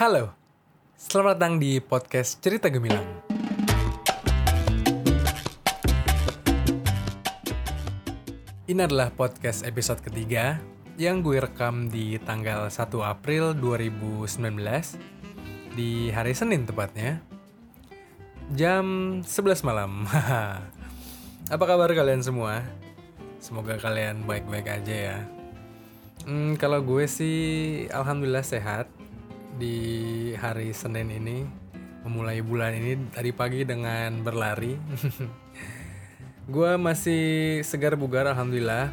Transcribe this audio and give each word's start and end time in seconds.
Halo, 0.00 0.32
selamat 0.96 1.36
datang 1.36 1.54
di 1.60 1.76
podcast 1.76 2.40
Cerita 2.40 2.72
Gemilang. 2.72 3.04
Ini 8.64 8.80
adalah 8.80 9.12
podcast 9.12 9.60
episode 9.60 10.00
ketiga 10.00 10.56
yang 10.96 11.20
gue 11.20 11.36
rekam 11.36 11.92
di 11.92 12.16
tanggal 12.16 12.72
1 12.72 12.80
April 13.04 13.52
2019 13.52 14.40
di 15.76 16.08
hari 16.08 16.32
Senin 16.32 16.64
tepatnya 16.64 17.20
jam 18.56 19.20
11 19.20 19.68
malam. 19.68 20.08
Apa 21.52 21.64
kabar 21.68 21.92
kalian 21.92 22.24
semua? 22.24 22.64
Semoga 23.36 23.76
kalian 23.76 24.24
baik-baik 24.24 24.64
aja 24.64 24.96
ya. 24.96 25.18
Hmm, 26.24 26.56
kalau 26.56 26.80
gue 26.80 27.04
sih 27.04 27.84
alhamdulillah 27.92 28.48
sehat 28.48 28.88
di 29.60 29.76
hari 30.40 30.72
Senin 30.72 31.12
ini 31.12 31.44
memulai 32.00 32.40
bulan 32.40 32.72
ini 32.72 33.12
tadi 33.12 33.28
pagi 33.28 33.60
dengan 33.68 34.24
berlari. 34.24 34.72
gue 36.54 36.72
masih 36.80 37.60
segar 37.60 38.00
bugar 38.00 38.24
alhamdulillah. 38.32 38.88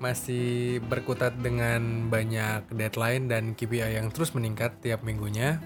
Masih 0.00 0.80
berkutat 0.88 1.36
dengan 1.38 2.10
banyak 2.10 2.72
deadline 2.74 3.30
dan 3.30 3.52
KPI 3.54 4.00
yang 4.02 4.08
terus 4.10 4.32
meningkat 4.32 4.80
tiap 4.80 5.04
minggunya. 5.04 5.60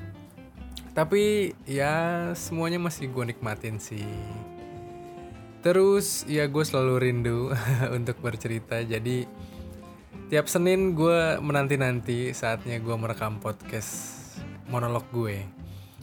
Tapi 0.93 1.55
ya 1.65 2.29
semuanya 2.35 2.83
masih 2.83 3.09
gue 3.15 3.33
nikmatin 3.33 3.79
sih. 3.79 4.05
Terus 5.65 6.27
ya 6.29 6.51
gue 6.51 6.65
selalu 6.67 6.95
rindu 6.99 7.55
untuk 7.97 8.19
bercerita. 8.21 8.83
Jadi 8.83 9.25
tiap 10.29 10.51
Senin 10.51 10.99
gue 10.99 11.39
menanti-nanti 11.39 12.35
saatnya 12.35 12.83
gue 12.83 12.97
merekam 12.99 13.39
podcast 13.39 14.16
monolog 14.69 15.05
gue 15.15 15.43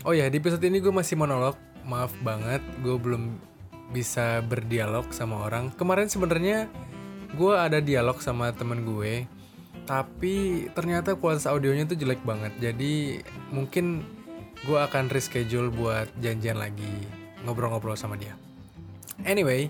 oh 0.03 0.13
ya 0.15 0.27
di 0.27 0.39
episode 0.39 0.63
ini 0.63 0.79
gue 0.83 0.91
masih 0.91 1.15
monolog 1.19 1.55
maaf 1.83 2.11
banget 2.23 2.63
gue 2.81 2.95
belum 2.95 3.53
bisa 3.93 4.41
berdialog 4.41 5.05
sama 5.13 5.45
orang. 5.45 5.69
Kemarin 5.77 6.09
sebenarnya 6.09 6.65
gue 7.37 7.53
ada 7.53 7.77
dialog 7.77 8.17
sama 8.19 8.49
temen 8.49 8.81
gue, 8.81 9.29
tapi 9.85 10.67
ternyata 10.73 11.13
kualitas 11.13 11.45
audionya 11.45 11.85
tuh 11.85 11.95
jelek 11.95 12.19
banget. 12.25 12.51
Jadi 12.57 13.21
mungkin 13.53 14.01
gue 14.65 14.79
akan 14.81 15.13
reschedule 15.13 15.69
buat 15.69 16.09
janjian 16.17 16.57
lagi 16.57 16.89
ngobrol-ngobrol 17.45 17.93
sama 17.93 18.17
dia. 18.17 18.33
Anyway, 19.29 19.69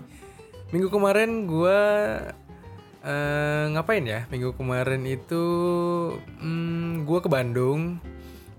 minggu 0.72 0.88
kemarin 0.88 1.44
gue 1.44 1.78
uh, 3.04 3.64
ngapain 3.76 4.02
ya? 4.08 4.24
Minggu 4.32 4.56
kemarin 4.56 5.04
itu 5.04 5.44
hmm, 6.40 7.04
gue 7.04 7.18
ke 7.20 7.28
Bandung 7.28 8.00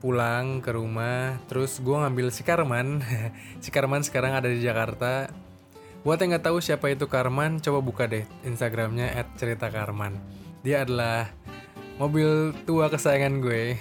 pulang 0.05 0.61
ke 0.61 0.69
rumah 0.69 1.41
terus 1.49 1.81
gue 1.81 1.97
ngambil 1.97 2.29
si 2.29 2.45
Karman 2.45 3.01
si 3.63 3.73
Karman 3.73 4.05
sekarang 4.05 4.37
ada 4.37 4.45
di 4.45 4.61
Jakarta 4.61 5.33
Buat 6.05 6.21
yang 6.21 6.37
nggak 6.37 6.45
tahu 6.45 6.61
siapa 6.61 6.93
itu 6.93 7.09
Karman, 7.09 7.57
coba 7.57 7.81
buka 7.81 8.05
deh 8.05 8.29
Instagramnya 8.45 9.25
@ceritakarman. 9.41 10.13
Dia 10.61 10.85
adalah 10.85 11.33
mobil 11.97 12.53
tua 12.61 12.93
kesayangan 12.93 13.41
gue. 13.41 13.73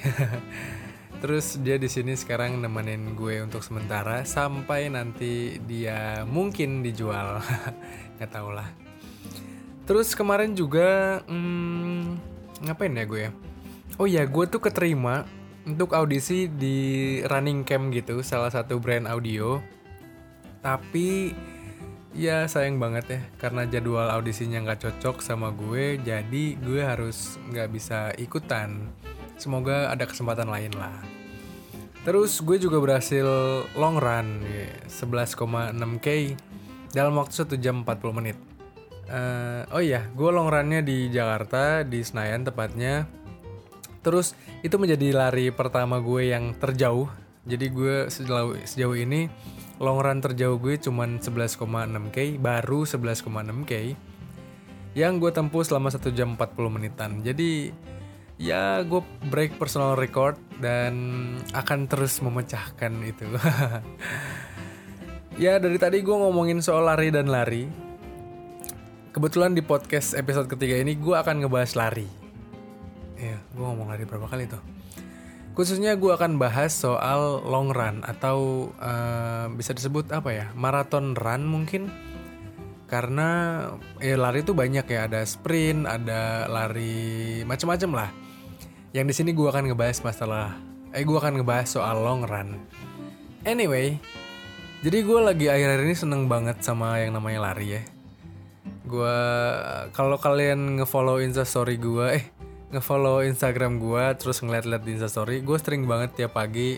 Terus 1.21 1.61
dia 1.61 1.77
di 1.77 1.85
sini 1.85 2.17
sekarang 2.17 2.65
nemenin 2.65 3.13
gue 3.13 3.45
untuk 3.45 3.61
sementara 3.61 4.25
sampai 4.25 4.89
nanti 4.89 5.61
dia 5.69 6.25
mungkin 6.25 6.81
dijual, 6.81 7.45
nggak 8.17 8.31
tau 8.33 8.49
lah. 8.57 8.73
Terus 9.85 10.17
kemarin 10.17 10.57
juga 10.57 11.21
hmm, 11.29 12.17
ngapain 12.65 12.97
ya 12.97 13.05
gue 13.05 13.21
ya? 13.29 13.31
Oh 14.01 14.09
ya, 14.09 14.25
gue 14.25 14.45
tuh 14.49 14.65
keterima 14.65 15.29
untuk 15.65 15.97
audisi 15.97 16.49
di 16.49 17.21
Running 17.25 17.65
Camp 17.65 17.93
gitu, 17.93 18.21
salah 18.21 18.53
satu 18.53 18.77
brand 18.77 19.09
audio. 19.09 19.61
Tapi 20.61 21.33
ya 22.15 22.47
sayang 22.47 22.79
banget 22.79 23.05
ya 23.11 23.21
karena 23.43 23.67
jadwal 23.67 24.07
audisinya 24.07 24.63
nggak 24.63 24.87
cocok 24.87 25.19
sama 25.19 25.51
gue 25.51 25.99
jadi 25.99 26.55
gue 26.55 26.81
harus 26.81 27.37
nggak 27.51 27.69
bisa 27.73 28.15
ikutan. 28.21 28.93
Semoga 29.37 29.91
ada 29.91 30.07
kesempatan 30.07 30.47
lain 30.47 30.73
lah. 30.79 30.95
Terus 32.05 32.39
gue 32.45 32.61
juga 32.61 32.79
berhasil 32.79 33.25
long 33.75 33.97
run 33.97 34.45
ya, 34.45 34.69
11,6k 34.93 36.09
dalam 36.93 37.17
waktu 37.17 37.33
1 37.33 37.65
jam 37.65 37.83
40 37.83 38.19
menit. 38.21 38.39
Uh, 39.05 39.69
oh 39.69 39.85
iya 39.85 40.09
gue 40.17 40.31
long 40.33 40.49
runnya 40.49 40.81
di 40.81 41.13
Jakarta 41.13 41.85
di 41.85 42.01
Senayan 42.01 42.41
tepatnya 42.41 43.05
terus 44.05 44.37
itu 44.61 44.77
menjadi 44.77 45.17
lari 45.17 45.49
pertama 45.49 45.99
gue 46.05 46.29
yang 46.31 46.53
terjauh. 46.53 47.09
Jadi 47.45 47.67
gue 47.73 47.97
sejauh, 48.13 48.57
sejauh 48.65 48.97
ini 48.97 49.29
long 49.81 50.01
run 50.01 50.21
terjauh 50.21 50.61
gue 50.61 50.77
cuman 50.77 51.19
11,6k 51.21 52.39
baru 52.41 52.85
11,6k 52.85 53.73
yang 54.95 55.19
gue 55.19 55.33
tempuh 55.35 55.67
selama 55.67 55.91
1 55.91 56.15
jam 56.15 56.37
40 56.37 56.77
menitan. 56.77 57.11
Jadi 57.25 57.73
ya 58.37 58.81
gue 58.85 59.01
break 59.29 59.57
personal 59.59 59.97
record 59.97 60.39
dan 60.61 60.95
akan 61.57 61.89
terus 61.89 62.21
memecahkan 62.21 62.93
itu. 63.03 63.27
Ya 65.35 65.59
dari 65.59 65.83
tadi 65.83 65.99
gue 65.99 66.15
ngomongin 66.15 66.63
soal 66.63 66.87
lari 66.87 67.11
dan 67.11 67.27
lari. 67.27 67.67
Kebetulan 69.11 69.51
di 69.51 69.67
podcast 69.67 70.15
episode 70.15 70.47
ketiga 70.47 70.79
ini 70.79 70.95
gue 70.95 71.11
akan 71.11 71.43
ngebahas 71.43 71.75
lari 71.75 72.24
ya 73.19 73.37
gue 73.55 73.65
ngomong 73.65 73.91
lari 73.91 74.05
berapa 74.07 74.27
kali 74.27 74.51
tuh 74.51 74.63
Khususnya 75.55 75.95
gue 75.95 76.11
akan 76.11 76.35
bahas 76.35 76.75
soal 76.75 77.39
long 77.47 77.71
run 77.71 78.03
atau 78.03 78.69
uh, 78.83 79.47
bisa 79.55 79.71
disebut 79.71 80.11
apa 80.11 80.35
ya, 80.35 80.47
marathon 80.59 81.15
run 81.15 81.47
mungkin. 81.47 81.95
Karena 82.91 83.63
ya 84.03 84.19
lari 84.19 84.43
itu 84.43 84.51
banyak 84.51 84.83
ya, 84.83 85.07
ada 85.07 85.23
sprint, 85.23 85.87
ada 85.87 86.51
lari 86.51 87.47
macam-macam 87.47 87.91
lah. 88.03 88.11
Yang 88.91 89.07
di 89.07 89.15
sini 89.15 89.31
gue 89.31 89.47
akan 89.47 89.71
ngebahas 89.71 90.03
masalah, 90.03 90.59
eh 90.91 91.07
gue 91.07 91.15
akan 91.15 91.39
ngebahas 91.39 91.71
soal 91.71 92.03
long 92.03 92.27
run. 92.27 92.59
Anyway, 93.47 94.03
jadi 94.83 95.07
gue 95.07 95.21
lagi 95.23 95.47
akhir-akhir 95.55 95.87
ini 95.87 95.95
seneng 95.95 96.27
banget 96.27 96.67
sama 96.67 96.99
yang 96.99 97.15
namanya 97.15 97.55
lari 97.55 97.79
ya. 97.79 97.83
Gue 98.91 99.19
kalau 99.95 100.19
kalian 100.19 100.83
ngefollow 100.83 101.23
instastory 101.23 101.79
gue, 101.79 102.07
eh 102.11 102.25
ngefollow 102.75 103.23
Instagram 103.23 103.79
gue 103.79 104.05
terus 104.19 104.43
ngeliat-liat 104.43 104.83
di 104.83 104.99
Instastory 104.99 105.41
gue 105.41 105.57
sering 105.63 105.87
banget 105.87 106.19
tiap 106.19 106.35
pagi 106.35 106.77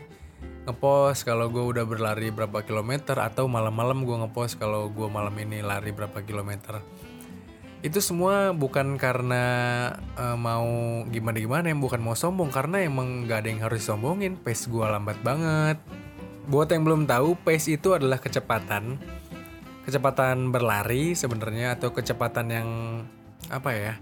ngepost 0.66 1.22
kalau 1.22 1.46
gue 1.46 1.62
udah 1.62 1.86
berlari 1.86 2.34
berapa 2.34 2.66
kilometer 2.66 3.16
atau 3.22 3.46
malam-malam 3.46 4.02
gue 4.02 4.16
ngepost 4.26 4.58
kalau 4.58 4.90
gue 4.90 5.06
malam 5.06 5.32
ini 5.38 5.62
lari 5.62 5.94
berapa 5.94 6.26
kilometer. 6.26 6.82
Itu 7.86 8.02
semua 8.02 8.50
bukan 8.50 8.98
karena 8.98 9.44
uh, 10.18 10.34
mau 10.34 10.66
gimana 11.06 11.38
gimana 11.38 11.66
yang 11.70 11.78
bukan 11.78 12.02
mau 12.02 12.18
sombong 12.18 12.50
karena 12.50 12.82
emang 12.82 13.30
gak 13.30 13.46
ada 13.46 13.48
yang 13.54 13.62
harus 13.62 13.86
sombongin 13.86 14.34
pace 14.34 14.66
gue 14.66 14.82
lambat 14.82 15.22
banget. 15.22 15.78
Buat 16.50 16.74
yang 16.74 16.82
belum 16.82 17.06
tahu 17.06 17.38
pace 17.46 17.78
itu 17.78 17.94
adalah 17.94 18.18
kecepatan 18.18 18.98
kecepatan 19.86 20.50
berlari 20.50 21.14
sebenarnya 21.14 21.78
atau 21.78 21.94
kecepatan 21.94 22.46
yang 22.50 22.68
apa 23.46 23.70
ya 23.70 23.94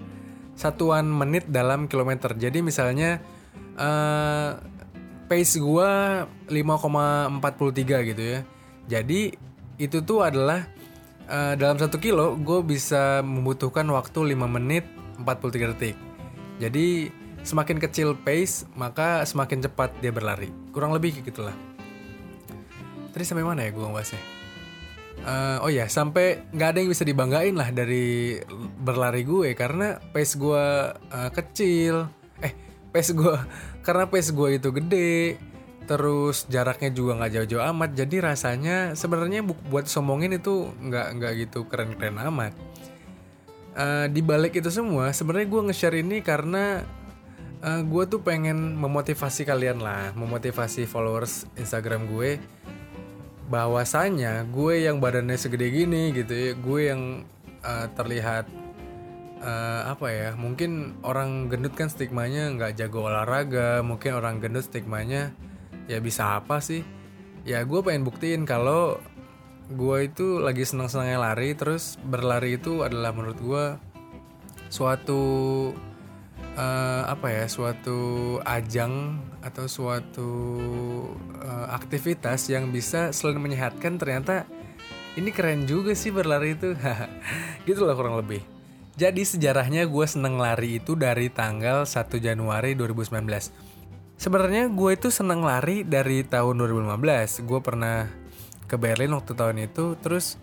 satuan 0.55 1.07
menit 1.07 1.47
dalam 1.51 1.87
kilometer. 1.91 2.35
Jadi 2.35 2.63
misalnya 2.63 3.19
uh, 3.79 4.59
pace 5.27 5.59
gue 5.59 5.91
5,43 6.51 8.11
gitu 8.15 8.23
ya. 8.23 8.41
Jadi 8.89 9.35
itu 9.79 9.99
tuh 10.07 10.23
adalah 10.23 10.67
uh, 11.27 11.55
dalam 11.59 11.77
satu 11.79 11.99
kilo 11.99 12.39
gue 12.39 12.61
bisa 12.63 13.23
membutuhkan 13.27 13.87
waktu 13.91 14.35
5 14.35 14.57
menit 14.57 14.87
43 15.21 15.73
detik. 15.75 15.97
Jadi 16.63 17.11
semakin 17.45 17.77
kecil 17.83 18.17
pace 18.17 18.65
maka 18.79 19.27
semakin 19.27 19.63
cepat 19.67 19.91
dia 19.99 20.15
berlari. 20.15 20.49
Kurang 20.71 20.95
lebih 20.95 21.19
gitulah. 21.21 21.55
Tadi 23.11 23.23
sampai 23.23 23.47
mana 23.47 23.63
ya 23.67 23.71
gue 23.71 23.83
ngebahasnya? 23.83 24.45
uh, 25.25 25.65
oh 25.65 25.71
ya 25.73 25.89
sampai 25.89 26.45
nggak 26.53 26.69
ada 26.75 26.79
yang 26.83 26.91
bisa 26.93 27.05
dibanggain 27.07 27.55
lah 27.57 27.71
dari 27.73 28.39
berlari 28.85 29.25
gue 29.25 29.57
karena 29.57 29.97
pace 30.13 30.37
gue 30.37 30.67
uh, 30.93 31.31
kecil. 31.33 32.13
Eh 32.45 32.53
pace 32.93 33.17
gue 33.17 33.35
karena 33.87 34.05
pace 34.05 34.31
gue 34.37 34.49
itu 34.61 34.69
gede 34.71 35.41
terus 35.85 36.49
jaraknya 36.49 36.89
juga 36.89 37.21
nggak 37.21 37.33
jauh-jauh 37.37 37.65
amat 37.77 37.93
jadi 37.93 38.33
rasanya 38.33 38.97
sebenarnya 38.97 39.45
buat 39.45 39.85
sombongin 39.85 40.41
itu 40.41 40.73
nggak 40.81 41.07
nggak 41.21 41.33
gitu 41.49 41.69
keren-keren 41.69 42.21
amat. 42.29 42.53
Uh, 43.75 44.07
di 44.07 44.23
balik 44.23 44.55
itu 44.55 44.71
semua 44.71 45.11
sebenarnya 45.11 45.51
gue 45.51 45.63
nge-share 45.67 45.99
ini 45.99 46.23
karena 46.23 46.87
uh, 47.65 47.83
gue 47.83 48.05
tuh 48.07 48.23
pengen 48.23 48.79
memotivasi 48.79 49.43
kalian 49.43 49.83
lah 49.83 50.15
memotivasi 50.15 50.85
followers 50.87 51.49
Instagram 51.57 52.07
gue. 52.09 52.39
Bahwasanya 53.45 54.49
gue 54.49 54.89
yang 54.89 55.05
badannya 55.05 55.37
segede 55.37 55.69
gini 55.69 56.17
gitu 56.17 56.33
ya 56.33 56.51
gue 56.57 56.81
yang 56.81 57.03
uh, 57.61 57.87
terlihat 57.93 58.49
uh, 59.45 59.83
apa 59.93 60.07
ya 60.11 60.31
mungkin 60.35 60.97
orang 61.05 61.53
gendut 61.53 61.77
kan 61.77 61.93
stigmanya 61.93 62.49
nggak 62.57 62.81
jago 62.81 63.07
olahraga 63.07 63.85
mungkin 63.85 64.17
orang 64.17 64.41
gendut 64.41 64.67
stigmanya 64.67 65.37
ya 65.87 66.01
bisa 66.01 66.41
apa 66.41 66.65
sih. 66.65 66.83
Ya 67.45 67.61
gue 67.69 67.81
pengen 67.85 68.09
buktiin 68.09 68.49
kalau 68.49 68.97
gue 69.69 69.99
itu 70.09 70.41
lagi 70.41 70.65
senang 70.65 70.89
senangnya 70.89 71.21
lari 71.21 71.53
terus 71.53 72.01
berlari 72.01 72.57
itu 72.57 72.81
adalah 72.85 73.13
menurut 73.13 73.39
gue 73.41 73.65
suatu 74.73 75.23
uh, 76.57 77.03
apa 77.05 77.29
ya 77.29 77.45
suatu 77.45 78.41
ajang 78.49 79.21
atau 79.45 79.69
suatu 79.69 80.31
uh, 81.45 81.69
aktivitas 81.77 82.49
yang 82.49 82.73
bisa 82.73 83.13
selain 83.13 83.41
menyehatkan 83.41 84.01
ternyata 84.01 84.49
ini 85.21 85.31
keren 85.31 85.69
juga 85.69 85.93
sih 85.93 86.11
berlari 86.11 86.57
itu. 86.57 86.73
Gitu 87.69 87.81
loh 87.85 87.97
kurang 87.97 88.17
lebih 88.21 88.54
jadi 88.95 89.23
sejarahnya 89.23 89.87
gue 89.91 90.07
seneng 90.07 90.39
lari 90.39 90.79
itu 90.79 90.95
dari 90.95 91.31
tanggal 91.31 91.83
1 91.83 92.15
Januari 92.23 92.79
2019 92.79 93.75
Sebenarnya 94.15 94.71
gue 94.71 94.91
itu 94.95 95.11
seneng 95.11 95.43
lari 95.43 95.83
dari 95.83 96.23
tahun 96.23 96.63
2015. 96.63 97.45
Gue 97.51 97.59
pernah 97.59 98.07
ke 98.71 98.79
Berlin 98.79 99.13
waktu 99.19 99.33
tahun 99.35 99.59
itu, 99.67 99.99
terus 99.99 100.39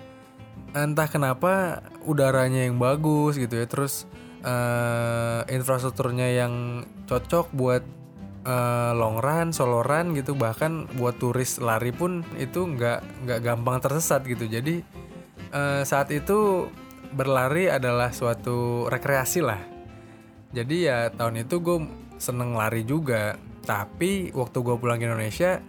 entah 0.75 1.07
kenapa 1.07 1.83
udaranya 2.03 2.67
yang 2.67 2.77
bagus 2.77 3.39
gitu 3.39 3.55
ya, 3.55 3.65
terus 3.65 4.05
uh, 4.43 5.47
infrastrukturnya 5.47 6.27
yang 6.35 6.83
cocok 7.07 7.55
buat 7.55 7.83
uh, 8.43 8.91
long 8.91 9.23
run, 9.23 9.55
solo 9.55 9.81
run 9.81 10.19
gitu, 10.19 10.35
bahkan 10.35 10.91
buat 10.99 11.15
turis 11.15 11.57
lari 11.63 11.95
pun 11.95 12.27
itu 12.35 12.67
nggak 12.67 13.23
nggak 13.23 13.39
gampang 13.39 13.79
tersesat 13.79 14.27
gitu. 14.27 14.51
Jadi 14.51 14.83
uh, 15.55 15.81
saat 15.87 16.11
itu 16.11 16.67
berlari 17.11 17.67
adalah 17.67 18.15
suatu 18.15 18.87
rekreasi 18.87 19.39
lah. 19.43 19.59
Jadi 20.51 20.87
ya 20.87 21.07
tahun 21.11 21.47
itu 21.47 21.63
gue 21.63 21.77
seneng 22.19 22.55
lari 22.55 22.83
juga 22.83 23.39
tapi 23.63 24.33
waktu 24.33 24.57
gue 24.59 24.75
pulang 24.75 24.99
ke 24.99 25.05
Indonesia 25.07 25.61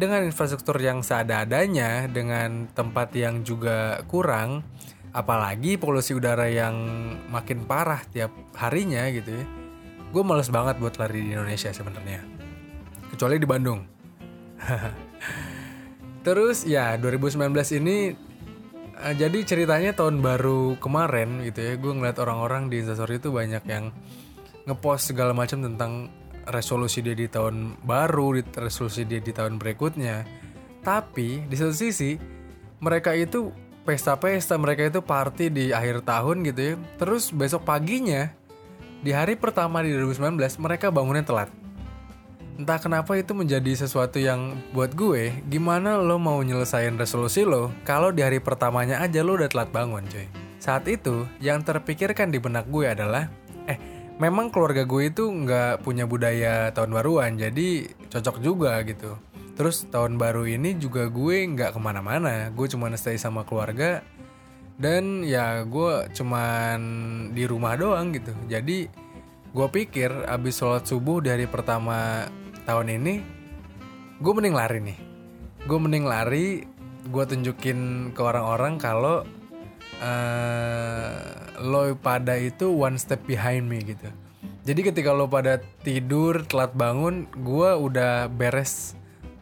dengan 0.00 0.24
infrastruktur 0.24 0.80
yang 0.80 1.04
seada-adanya, 1.04 2.08
dengan 2.08 2.70
tempat 2.72 3.12
yang 3.12 3.44
juga 3.44 4.00
kurang, 4.08 4.64
apalagi 5.12 5.76
polusi 5.76 6.16
udara 6.16 6.48
yang 6.48 6.72
makin 7.28 7.68
parah 7.68 8.00
tiap 8.08 8.32
harinya 8.56 9.04
gitu 9.12 9.28
ya. 9.28 9.44
Gue 10.10 10.22
males 10.24 10.48
banget 10.48 10.80
buat 10.80 10.96
lari 10.96 11.28
di 11.28 11.30
Indonesia 11.36 11.70
sebenarnya. 11.70 12.24
Kecuali 13.12 13.36
di 13.36 13.46
Bandung. 13.46 13.84
Terus 16.26 16.64
ya 16.64 16.96
2019 16.96 17.52
ini 17.80 18.29
uh, 19.00 19.14
jadi 19.16 19.38
ceritanya 19.42 19.96
tahun 19.96 20.20
baru 20.20 20.76
kemarin 20.76 21.42
gitu 21.48 21.60
ya 21.64 21.72
gue 21.80 21.92
ngeliat 21.92 22.20
orang-orang 22.20 22.68
di 22.68 22.84
instastory 22.84 23.18
itu 23.18 23.32
banyak 23.32 23.64
yang 23.66 23.90
ngepost 24.68 25.10
segala 25.10 25.32
macam 25.32 25.64
tentang 25.64 26.12
resolusi 26.48 27.00
dia 27.00 27.14
di 27.16 27.30
tahun 27.30 27.78
baru, 27.84 28.40
di 28.40 28.42
resolusi 28.54 29.06
dia 29.06 29.22
di 29.22 29.32
tahun 29.32 29.56
berikutnya. 29.56 30.26
Tapi 30.80 31.44
di 31.46 31.54
satu 31.56 31.72
sisi 31.72 32.16
mereka 32.80 33.12
itu 33.12 33.52
pesta-pesta, 33.84 34.56
mereka 34.56 34.88
itu 34.88 35.00
party 35.00 35.46
di 35.52 35.64
akhir 35.70 36.04
tahun 36.04 36.44
gitu 36.48 36.60
ya. 36.60 36.74
Terus 36.96 37.30
besok 37.32 37.64
paginya 37.64 38.32
di 39.00 39.12
hari 39.12 39.36
pertama 39.36 39.80
di 39.80 39.92
2019 39.96 40.36
mereka 40.60 40.92
bangunnya 40.92 41.24
telat. 41.24 41.59
Entah 42.60 42.76
kenapa 42.76 43.16
itu 43.16 43.32
menjadi 43.32 43.72
sesuatu 43.72 44.20
yang 44.20 44.52
buat 44.76 44.92
gue, 44.92 45.32
gimana 45.48 45.96
lo 45.96 46.20
mau 46.20 46.44
nyelesain 46.44 46.92
resolusi 47.00 47.48
lo 47.48 47.72
kalau 47.88 48.12
di 48.12 48.20
hari 48.20 48.36
pertamanya 48.36 49.00
aja 49.00 49.24
lo 49.24 49.40
udah 49.40 49.48
telat 49.48 49.72
bangun 49.72 50.04
cuy. 50.04 50.28
Saat 50.60 50.84
itu, 50.92 51.24
yang 51.40 51.64
terpikirkan 51.64 52.28
di 52.28 52.36
benak 52.36 52.68
gue 52.68 52.84
adalah, 52.84 53.32
eh 53.64 53.80
memang 54.20 54.52
keluarga 54.52 54.84
gue 54.84 55.08
itu 55.08 55.24
nggak 55.24 55.80
punya 55.80 56.04
budaya 56.04 56.68
tahun 56.76 56.92
baruan 56.92 57.40
jadi 57.40 57.88
cocok 58.12 58.36
juga 58.44 58.76
gitu 58.84 59.16
terus 59.56 59.88
tahun 59.88 60.20
baru 60.20 60.44
ini 60.44 60.76
juga 60.76 61.08
gue 61.08 61.40
nggak 61.56 61.72
ke 61.72 61.80
mana-mana 61.80 62.52
gue 62.52 62.66
cuma 62.68 62.92
stay 63.00 63.16
sama 63.16 63.48
keluarga 63.48 64.04
dan 64.76 65.24
ya 65.24 65.64
gue 65.64 66.12
cuman 66.12 66.80
di 67.32 67.48
rumah 67.48 67.80
doang 67.80 68.12
gitu 68.12 68.36
jadi 68.44 68.92
gue 69.50 69.68
pikir 69.72 70.12
abis 70.28 70.62
sholat 70.62 70.84
subuh 70.86 71.24
dari 71.24 71.48
pertama 71.48 72.28
tahun 72.64 73.00
ini 73.00 73.14
gue 74.20 74.32
mending 74.32 74.56
lari 74.56 74.78
nih 74.82 74.98
gue 75.64 75.78
mending 75.78 76.04
lari 76.08 76.64
gue 77.08 77.24
tunjukin 77.24 78.12
ke 78.12 78.20
orang-orang 78.20 78.76
kalau 78.76 79.24
uh, 80.00 81.16
lo 81.60 81.92
pada 81.96 82.36
itu 82.36 82.72
one 82.72 82.96
step 82.96 83.20
behind 83.24 83.68
me 83.68 83.80
gitu. 83.84 84.08
Jadi 84.64 84.80
ketika 84.92 85.12
lo 85.16 85.24
pada 85.24 85.60
tidur 85.80 86.44
telat 86.44 86.76
bangun, 86.76 87.24
gue 87.32 87.70
udah 87.72 88.28
beres 88.28 88.96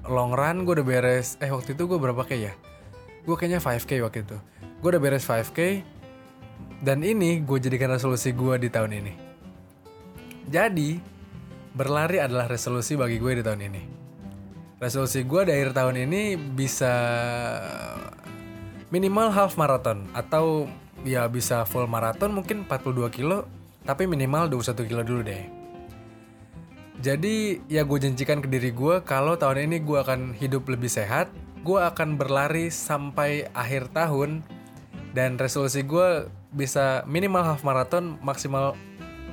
long 0.06 0.30
run, 0.30 0.62
gue 0.62 0.78
udah 0.78 0.86
beres. 0.86 1.34
Eh 1.42 1.50
waktu 1.50 1.74
itu 1.74 1.90
gue 1.90 1.98
berapa 1.98 2.22
k 2.22 2.38
ya? 2.38 2.52
Gue 3.26 3.34
kayaknya 3.34 3.58
5k 3.58 3.98
waktu 4.02 4.22
itu. 4.22 4.38
Gue 4.78 4.88
udah 4.94 5.02
beres 5.02 5.26
5k. 5.26 5.82
Dan 6.78 7.02
ini 7.02 7.42
gue 7.42 7.58
jadikan 7.58 7.90
resolusi 7.90 8.30
gue 8.30 8.54
di 8.62 8.70
tahun 8.70 8.94
ini. 8.94 9.14
Jadi 10.48 11.17
berlari 11.78 12.18
adalah 12.18 12.50
resolusi 12.50 12.98
bagi 12.98 13.22
gue 13.22 13.38
di 13.38 13.42
tahun 13.46 13.70
ini. 13.70 13.82
Resolusi 14.82 15.22
gue 15.22 15.46
di 15.46 15.54
akhir 15.54 15.78
tahun 15.78 16.10
ini 16.10 16.34
bisa 16.34 16.94
minimal 18.90 19.30
half 19.30 19.54
marathon 19.54 20.10
atau 20.10 20.66
ya 21.06 21.30
bisa 21.30 21.62
full 21.62 21.86
marathon 21.86 22.34
mungkin 22.34 22.66
42 22.66 23.14
kilo 23.14 23.46
tapi 23.86 24.10
minimal 24.10 24.50
21 24.50 24.90
kilo 24.90 25.02
dulu 25.06 25.22
deh. 25.22 25.46
Jadi 26.98 27.62
ya 27.70 27.86
gue 27.86 27.98
janjikan 28.02 28.42
ke 28.42 28.50
diri 28.50 28.74
gue 28.74 28.98
kalau 29.06 29.38
tahun 29.38 29.70
ini 29.70 29.78
gue 29.86 29.98
akan 30.02 30.34
hidup 30.34 30.66
lebih 30.66 30.90
sehat, 30.90 31.30
gue 31.62 31.78
akan 31.78 32.18
berlari 32.18 32.74
sampai 32.74 33.46
akhir 33.54 33.94
tahun 33.94 34.42
dan 35.14 35.38
resolusi 35.38 35.86
gue 35.86 36.26
bisa 36.50 37.06
minimal 37.06 37.54
half 37.54 37.62
marathon 37.62 38.18
maksimal 38.18 38.74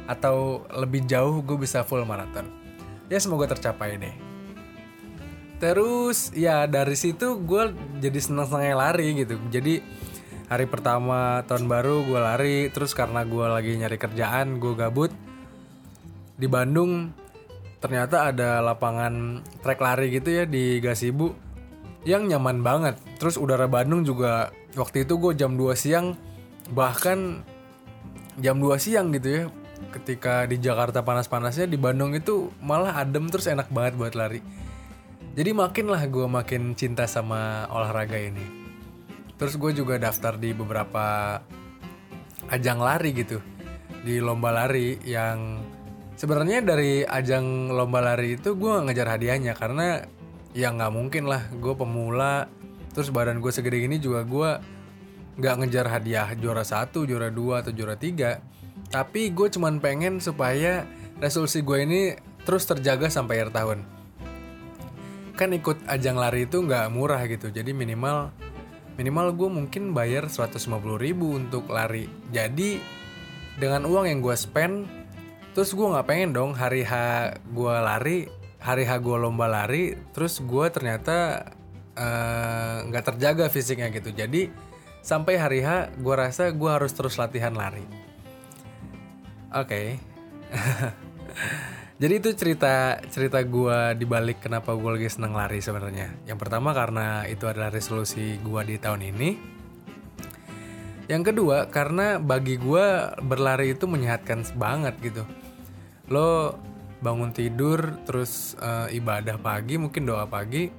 atau 0.06 0.66
lebih 0.74 1.06
jauh 1.10 1.42
gue 1.42 1.57
bisa 1.57 1.81
full 1.81 2.06
marathon. 2.06 2.50
Ya 3.10 3.22
semoga 3.22 3.50
tercapai 3.50 3.98
deh. 4.02 4.16
Terus 5.62 6.36
ya 6.36 6.68
dari 6.68 6.94
situ 7.00 7.40
gue 7.42 7.72
jadi 8.02 8.19
seneng-seneng 8.19 8.75
lari 8.75 9.18
gitu. 9.18 9.40
Jadi 9.50 9.80
hari 10.46 10.66
pertama 10.69 11.42
tahun 11.48 11.66
baru 11.66 12.06
gue 12.06 12.19
lari. 12.19 12.57
Terus 12.69 12.94
karena 12.94 13.24
gue 13.25 13.46
lagi 13.46 13.72
nyari 13.78 13.98
kerjaan, 13.98 14.57
gue 14.62 14.74
gabut 14.75 15.12
di 16.36 16.48
Bandung. 16.50 17.13
Ternyata 17.80 18.34
ada 18.34 18.66
lapangan 18.66 19.46
trek 19.62 19.78
lari 19.78 20.10
gitu 20.10 20.34
ya 20.34 20.44
di 20.50 20.81
Gasibu 20.81 21.34
yang 22.06 22.25
nyaman 22.25 22.62
banget. 22.62 22.96
Terus 23.22 23.38
udara 23.38 23.70
Bandung 23.70 24.01
juga 24.06 24.50
waktu 24.74 25.06
itu 25.06 25.18
gue 25.18 25.34
jam 25.38 25.53
2 25.58 25.74
siang 25.77 26.18
bahkan 26.74 27.46
jam 28.41 28.58
2 28.58 28.75
siang 28.82 29.13
gitu 29.13 29.30
ya. 29.30 29.44
Ketika 29.94 30.48
di 30.50 30.58
Jakarta 30.62 31.04
panas-panasnya 31.06 31.68
di 31.68 31.75
Bandung 31.75 32.15
itu 32.15 32.54
malah 32.63 32.98
adem 32.98 33.27
terus 33.27 33.46
enak 33.50 33.70
banget 33.70 33.94
buat 34.00 34.13
lari 34.15 34.65
jadi 35.36 35.51
makin 35.51 35.92
lah 35.92 36.00
gue 36.08 36.24
makin 36.32 36.80
cinta 36.80 37.04
sama 37.12 37.68
olahraga 37.68 38.15
ini. 38.15 38.63
Terus 39.36 39.60
gue 39.60 39.75
juga 39.75 40.00
daftar 40.00 40.39
di 40.39 40.56
beberapa 40.56 41.38
ajang 42.48 42.80
lari 42.80 43.12
gitu. 43.12 43.44
Di 44.00 44.24
lomba 44.24 44.56
lari 44.56 44.96
yang 45.04 45.60
sebenarnya 46.15 46.63
dari 46.63 47.04
ajang 47.04 47.68
lomba 47.68 48.00
lari 48.00 48.39
itu 48.39 48.56
gue 48.56 48.88
ngejar 48.88 49.20
hadiahnya 49.20 49.60
karena 49.60 50.08
ya 50.56 50.72
nggak 50.72 50.94
mungkin 50.96 51.27
lah 51.27 51.51
gue 51.51 51.75
pemula 51.75 52.48
terus 52.96 53.12
badan 53.12 53.44
gue 53.44 53.51
segede 53.51 53.84
gini 53.84 54.00
juga 54.00 54.24
gue 54.24 54.51
nggak 55.36 55.56
ngejar 55.60 55.92
hadiah 55.92 56.32
juara 56.39 56.63
satu 56.63 57.04
juara 57.04 57.27
dua 57.27 57.60
atau 57.60 57.75
juara 57.75 58.00
tiga 58.00 58.39
tapi 58.89 59.34
gue 59.34 59.48
cuman 59.50 59.82
pengen 59.82 60.22
supaya 60.22 60.86
resolusi 61.20 61.63
gue 61.65 61.77
ini 61.86 62.01
terus 62.46 62.70
terjaga 62.70 63.10
sampai 63.10 63.42
akhir 63.42 63.51
tahun. 63.56 63.80
Kan 65.36 65.51
ikut 65.51 65.84
ajang 65.89 66.15
lari 66.15 66.48
itu 66.48 66.63
nggak 66.63 66.94
murah 66.94 67.20
gitu. 67.27 67.51
Jadi 67.51 67.75
minimal 67.75 68.32
minimal 68.96 69.36
gue 69.36 69.50
mungkin 69.51 69.92
bayar 69.92 70.32
150 70.32 70.72
ribu 70.96 71.36
untuk 71.36 71.68
lari. 71.68 72.08
Jadi 72.32 72.80
dengan 73.60 73.84
uang 73.88 74.06
yang 74.08 74.20
gue 74.24 74.36
spend 74.38 74.88
terus 75.56 75.72
gue 75.72 75.88
nggak 75.88 76.08
pengen 76.08 76.36
dong 76.36 76.51
hari 76.51 76.84
H 76.84 76.94
gue 77.48 77.75
lari 77.80 78.27
hari 78.60 78.84
H 78.84 79.00
gue 79.00 79.15
lomba 79.15 79.48
lari 79.48 79.96
terus 80.12 80.44
gue 80.44 80.68
ternyata 80.68 81.48
eh, 81.96 82.75
nggak 82.88 83.04
uh, 83.04 83.08
terjaga 83.12 83.46
fisiknya 83.51 83.92
gitu. 83.92 84.15
Jadi 84.15 84.48
sampai 85.04 85.36
hari 85.36 85.60
H 85.65 85.96
gue 86.00 86.15
rasa 86.15 86.54
gue 86.54 86.70
harus 86.72 86.96
terus 86.96 87.20
latihan 87.20 87.51
lari 87.51 88.05
oke. 89.56 89.82
Jadi 92.02 92.14
itu 92.20 92.30
cerita 92.36 93.00
cerita 93.08 93.40
gue 93.40 93.96
dibalik 93.96 94.44
kenapa 94.44 94.76
gue 94.76 95.00
lagi 95.00 95.08
seneng 95.08 95.32
lari 95.32 95.64
sebenarnya. 95.64 96.12
Yang 96.28 96.38
pertama 96.44 96.76
karena 96.76 97.24
itu 97.26 97.48
adalah 97.48 97.72
resolusi 97.72 98.36
gue 98.44 98.62
di 98.68 98.76
tahun 98.76 99.02
ini. 99.16 99.30
Yang 101.08 101.32
kedua 101.32 101.72
karena 101.72 102.20
bagi 102.20 102.60
gue 102.60 103.16
berlari 103.24 103.72
itu 103.72 103.88
menyehatkan 103.88 104.44
banget 104.60 105.00
gitu. 105.00 105.24
Lo 106.12 106.60
bangun 107.06 107.30
tidur 107.30 108.02
terus 108.08 108.58
uh, 108.58 108.90
ibadah 108.90 109.38
pagi 109.38 109.78
mungkin 109.78 110.10
doa 110.10 110.26
pagi 110.26 110.74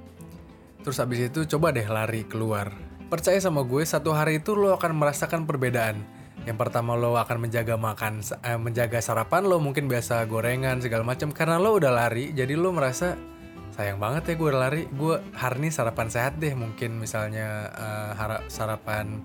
terus 0.82 0.98
habis 0.98 1.30
itu 1.30 1.46
coba 1.54 1.70
deh 1.70 1.86
lari 1.86 2.26
keluar 2.26 2.74
percaya 3.06 3.38
sama 3.38 3.62
gue 3.62 3.86
satu 3.86 4.10
hari 4.10 4.42
itu 4.42 4.58
lo 4.58 4.74
akan 4.74 4.96
merasakan 4.98 5.46
perbedaan 5.46 6.02
yang 6.46 6.54
pertama 6.54 6.94
lo 6.94 7.18
akan 7.18 7.50
menjaga 7.50 7.74
makan 7.74 8.22
eh, 8.22 8.56
menjaga 8.56 9.02
sarapan 9.02 9.50
lo 9.50 9.58
mungkin 9.58 9.90
biasa 9.90 10.24
gorengan 10.30 10.78
segala 10.78 11.02
macam 11.02 11.34
karena 11.34 11.58
lo 11.58 11.74
udah 11.74 11.90
lari 11.90 12.30
jadi 12.30 12.54
lo 12.54 12.70
merasa 12.70 13.18
sayang 13.76 14.00
banget 14.00 14.32
ya 14.32 14.34
gue 14.40 14.50
lari 14.56 14.82
gue 14.88 15.20
hari 15.36 15.56
ini 15.60 15.68
sarapan 15.68 16.08
sehat 16.08 16.40
deh. 16.40 16.56
Mungkin 16.56 16.96
misalnya 16.96 17.68
uh, 17.76 18.40
sarapan 18.48 19.20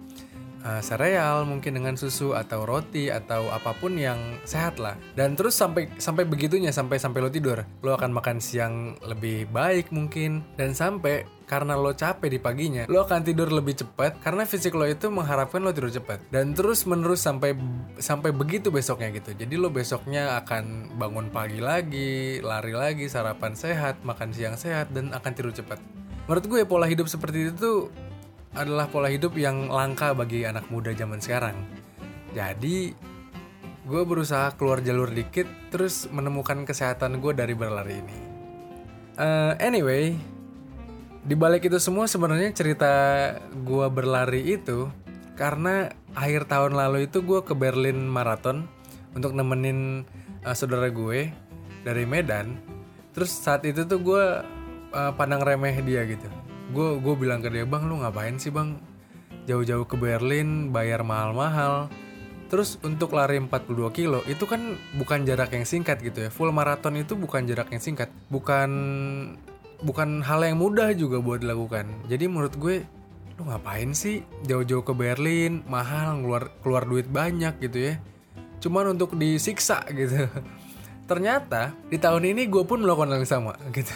uh, 0.66 0.82
sereal 0.82 1.46
mungkin 1.46 1.78
dengan 1.78 1.96
susu 1.98 2.34
atau 2.34 2.66
roti 2.66 3.10
atau 3.10 3.50
apa 3.50 3.74
pun 3.78 3.98
yang 3.98 4.18
sehat 4.48 4.78
lah. 4.78 4.98
Dan 5.14 5.38
terus 5.38 5.58
sampai 5.58 5.90
sampai 5.98 6.26
begitunya 6.26 6.74
sampai 6.74 6.98
sampai 6.98 7.20
lo 7.22 7.30
tidur. 7.30 7.62
Lo 7.82 7.98
akan 7.98 8.12
makan 8.14 8.38
siang 8.42 8.98
lebih 9.06 9.50
baik 9.50 9.90
mungkin. 9.94 10.46
Dan 10.56 10.74
sampai 10.74 11.26
karena 11.52 11.76
lo 11.76 11.92
capek 11.92 12.32
di 12.32 12.40
paginya 12.40 12.88
lo 12.88 13.04
akan 13.04 13.28
tidur 13.28 13.52
lebih 13.52 13.76
cepat 13.76 14.24
karena 14.24 14.48
fisik 14.48 14.72
lo 14.72 14.88
itu 14.88 15.12
mengharapkan 15.12 15.60
lo 15.60 15.76
tidur 15.76 15.92
cepat. 15.92 16.24
Dan 16.32 16.56
terus 16.56 16.88
menerus 16.88 17.28
sampai 17.28 17.58
sampai 18.00 18.32
begitu 18.32 18.72
besoknya 18.72 19.12
gitu. 19.12 19.36
Jadi 19.36 19.60
lo 19.60 19.68
besoknya 19.68 20.40
akan 20.40 20.96
bangun 20.96 21.28
pagi 21.28 21.60
lagi 21.60 22.40
lari 22.40 22.72
lagi 22.72 23.12
sarapan 23.12 23.52
sehat 23.52 24.00
makan 24.08 24.32
siang 24.32 24.56
sehat 24.56 24.96
dan 24.96 25.12
akan 25.12 25.32
tidur 25.36 25.52
cepat. 25.52 25.82
Menurut 26.32 26.46
gue 26.48 26.62
pola 26.64 26.88
hidup 26.88 27.12
seperti 27.12 27.52
itu 27.52 27.92
adalah 28.52 28.92
pola 28.92 29.08
hidup 29.08 29.40
yang 29.40 29.72
langka 29.72 30.12
bagi 30.12 30.44
anak 30.44 30.68
muda 30.68 30.92
zaman 30.92 31.24
sekarang. 31.24 31.56
Jadi, 32.36 32.92
gue 33.88 34.02
berusaha 34.04 34.56
keluar 34.60 34.84
jalur 34.84 35.08
dikit, 35.08 35.48
terus 35.72 36.08
menemukan 36.12 36.68
kesehatan 36.68 37.24
gue 37.24 37.32
dari 37.32 37.56
berlari 37.56 38.04
ini. 38.04 38.18
Uh, 39.16 39.56
anyway, 39.60 40.16
di 41.24 41.36
balik 41.36 41.68
itu 41.68 41.80
semua 41.80 42.08
sebenarnya 42.08 42.52
cerita 42.52 42.94
gue 43.52 43.88
berlari 43.92 44.56
itu 44.56 44.88
karena 45.40 45.92
akhir 46.16 46.48
tahun 46.52 46.76
lalu 46.76 47.08
itu 47.08 47.24
gue 47.24 47.44
ke 47.44 47.56
Berlin 47.56 48.08
Marathon 48.08 48.68
untuk 49.16 49.36
nemenin 49.36 50.04
uh, 50.44 50.56
saudara 50.56 50.92
gue 50.92 51.32
dari 51.88 52.04
Medan. 52.08 52.60
Terus 53.12 53.32
saat 53.32 53.68
itu 53.68 53.84
tuh 53.84 54.00
gue 54.00 54.24
uh, 54.96 55.12
pandang 55.20 55.44
remeh 55.44 55.76
dia 55.84 56.08
gitu 56.08 56.51
gue 56.72 56.90
gue 57.04 57.16
bilang 57.20 57.44
ke 57.44 57.52
dia 57.52 57.68
bang 57.68 57.84
lu 57.86 58.00
ngapain 58.00 58.40
sih 58.40 58.50
bang? 58.50 58.80
Jauh-jauh 59.46 59.84
ke 59.84 60.00
Berlin 60.00 60.72
bayar 60.72 61.04
mahal-mahal. 61.04 61.92
Terus 62.48 62.76
untuk 62.84 63.16
lari 63.16 63.40
42 63.40 63.96
kilo 63.96 64.20
itu 64.28 64.44
kan 64.44 64.76
bukan 64.96 65.24
jarak 65.24 65.56
yang 65.56 65.68
singkat 65.68 66.04
gitu 66.04 66.28
ya. 66.28 66.30
Full 66.32 66.52
maraton 66.52 67.00
itu 67.00 67.16
bukan 67.16 67.48
jarak 67.48 67.72
yang 67.72 67.80
singkat. 67.84 68.12
Bukan 68.28 68.70
bukan 69.84 70.22
hal 70.24 70.44
yang 70.44 70.60
mudah 70.60 70.92
juga 70.96 71.20
buat 71.20 71.44
dilakukan. 71.44 72.08
Jadi 72.12 72.26
menurut 72.28 72.56
gue 72.60 72.84
lu 73.40 73.44
ngapain 73.48 73.92
sih? 73.96 74.24
Jauh-jauh 74.48 74.84
ke 74.84 74.94
Berlin 74.96 75.64
mahal 75.68 76.20
keluar 76.24 76.44
keluar 76.60 76.84
duit 76.88 77.08
banyak 77.08 77.60
gitu 77.64 77.92
ya. 77.92 77.94
Cuman 78.62 78.94
untuk 78.94 79.18
disiksa 79.18 79.82
gitu 79.90 80.28
ternyata 81.12 81.76
di 81.92 82.00
tahun 82.00 82.32
ini 82.32 82.48
gue 82.48 82.64
pun 82.64 82.80
melakukan 82.80 83.12
hal 83.12 83.20
yang 83.20 83.28
sama 83.28 83.54
gitu. 83.76 83.92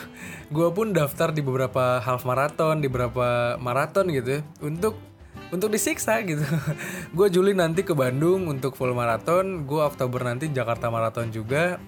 Gue 0.52 0.68
pun 0.76 0.92
daftar 0.92 1.32
di 1.32 1.40
beberapa 1.40 2.04
half 2.04 2.28
marathon 2.28 2.84
di 2.84 2.92
beberapa 2.92 3.56
maraton 3.56 4.12
gitu 4.12 4.40
ya, 4.40 4.42
untuk 4.60 5.00
untuk 5.56 5.72
disiksa 5.72 6.20
gitu. 6.30 6.44
Gue 7.16 7.32
Juli 7.32 7.56
nanti 7.56 7.88
ke 7.88 7.96
Bandung 7.96 8.52
untuk 8.52 8.76
full 8.76 8.92
maraton 8.92 9.64
gue 9.64 9.80
Oktober 9.80 10.28
nanti 10.28 10.52
Jakarta 10.52 10.92
maraton 10.92 11.32
juga 11.32 11.80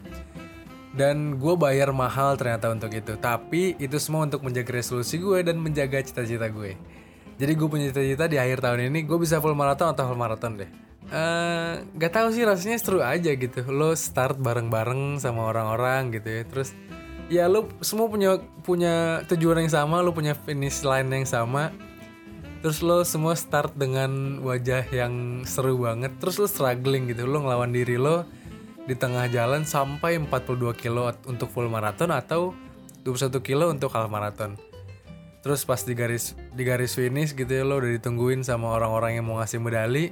dan 0.95 1.35
gue 1.35 1.53
bayar 1.59 1.91
mahal 1.91 2.39
ternyata 2.39 2.71
untuk 2.71 2.95
itu. 2.95 3.19
Tapi 3.19 3.75
itu 3.83 3.99
semua 3.99 4.23
untuk 4.23 4.47
menjaga 4.47 4.71
resolusi 4.71 5.19
gue 5.19 5.43
dan 5.43 5.59
menjaga 5.59 5.99
cita-cita 5.99 6.47
gue. 6.47 6.79
Jadi 7.37 7.51
gue 7.53 7.67
punya 7.67 7.91
cita-cita 7.91 8.25
di 8.31 8.39
akhir 8.39 8.63
tahun 8.63 8.89
ini 8.89 9.03
gue 9.03 9.19
bisa 9.19 9.43
full 9.43 9.53
maraton 9.53 9.91
atau 9.91 10.07
full 10.07 10.17
maraton 10.17 10.57
deh 10.57 10.86
uh, 11.11 11.83
gak 11.95 12.13
tahu 12.13 12.27
sih 12.31 12.43
rasanya 12.43 12.77
seru 12.79 12.99
aja 13.03 13.31
gitu. 13.33 13.63
Lo 13.71 13.95
start 13.95 14.39
bareng-bareng 14.39 15.19
sama 15.19 15.47
orang-orang 15.51 16.15
gitu 16.15 16.29
ya. 16.29 16.43
Terus 16.47 16.69
ya 17.27 17.45
lo 17.51 17.67
semua 17.83 18.07
punya 18.07 18.39
punya 18.63 19.23
tujuan 19.27 19.67
yang 19.67 19.71
sama 19.71 19.99
lo 19.99 20.15
punya 20.15 20.35
finish 20.35 20.83
line 20.83 21.11
yang 21.11 21.27
sama. 21.27 21.71
Terus 22.63 22.81
lo 22.81 23.05
semua 23.05 23.37
start 23.37 23.77
dengan 23.77 24.41
wajah 24.41 24.87
yang 24.89 25.45
seru 25.45 25.77
banget. 25.79 26.17
Terus 26.19 26.41
lo 26.41 26.47
struggling 26.49 27.11
gitu. 27.11 27.29
Lo 27.29 27.43
ngelawan 27.43 27.71
diri 27.71 27.95
lo 27.95 28.25
di 28.87 28.95
tengah 28.95 29.27
jalan 29.27 29.67
sampai 29.67 30.15
42 30.15 30.71
kilo 30.79 31.11
untuk 31.27 31.51
full 31.51 31.67
marathon 31.67 32.07
atau 32.15 32.55
21 33.03 33.43
kilo 33.43 33.67
untuk 33.71 33.91
half 33.91 34.07
marathon. 34.07 34.55
Terus 35.43 35.63
pas 35.63 35.79
di 35.79 35.95
garis 35.95 36.35
di 36.55 36.63
garis 36.67 36.95
finish 36.95 37.31
gitu 37.31 37.47
ya 37.47 37.63
lo 37.63 37.79
udah 37.79 37.91
ditungguin 37.99 38.43
sama 38.43 38.73
orang-orang 38.73 39.19
yang 39.19 39.25
mau 39.27 39.39
ngasih 39.39 39.63
medali 39.63 40.11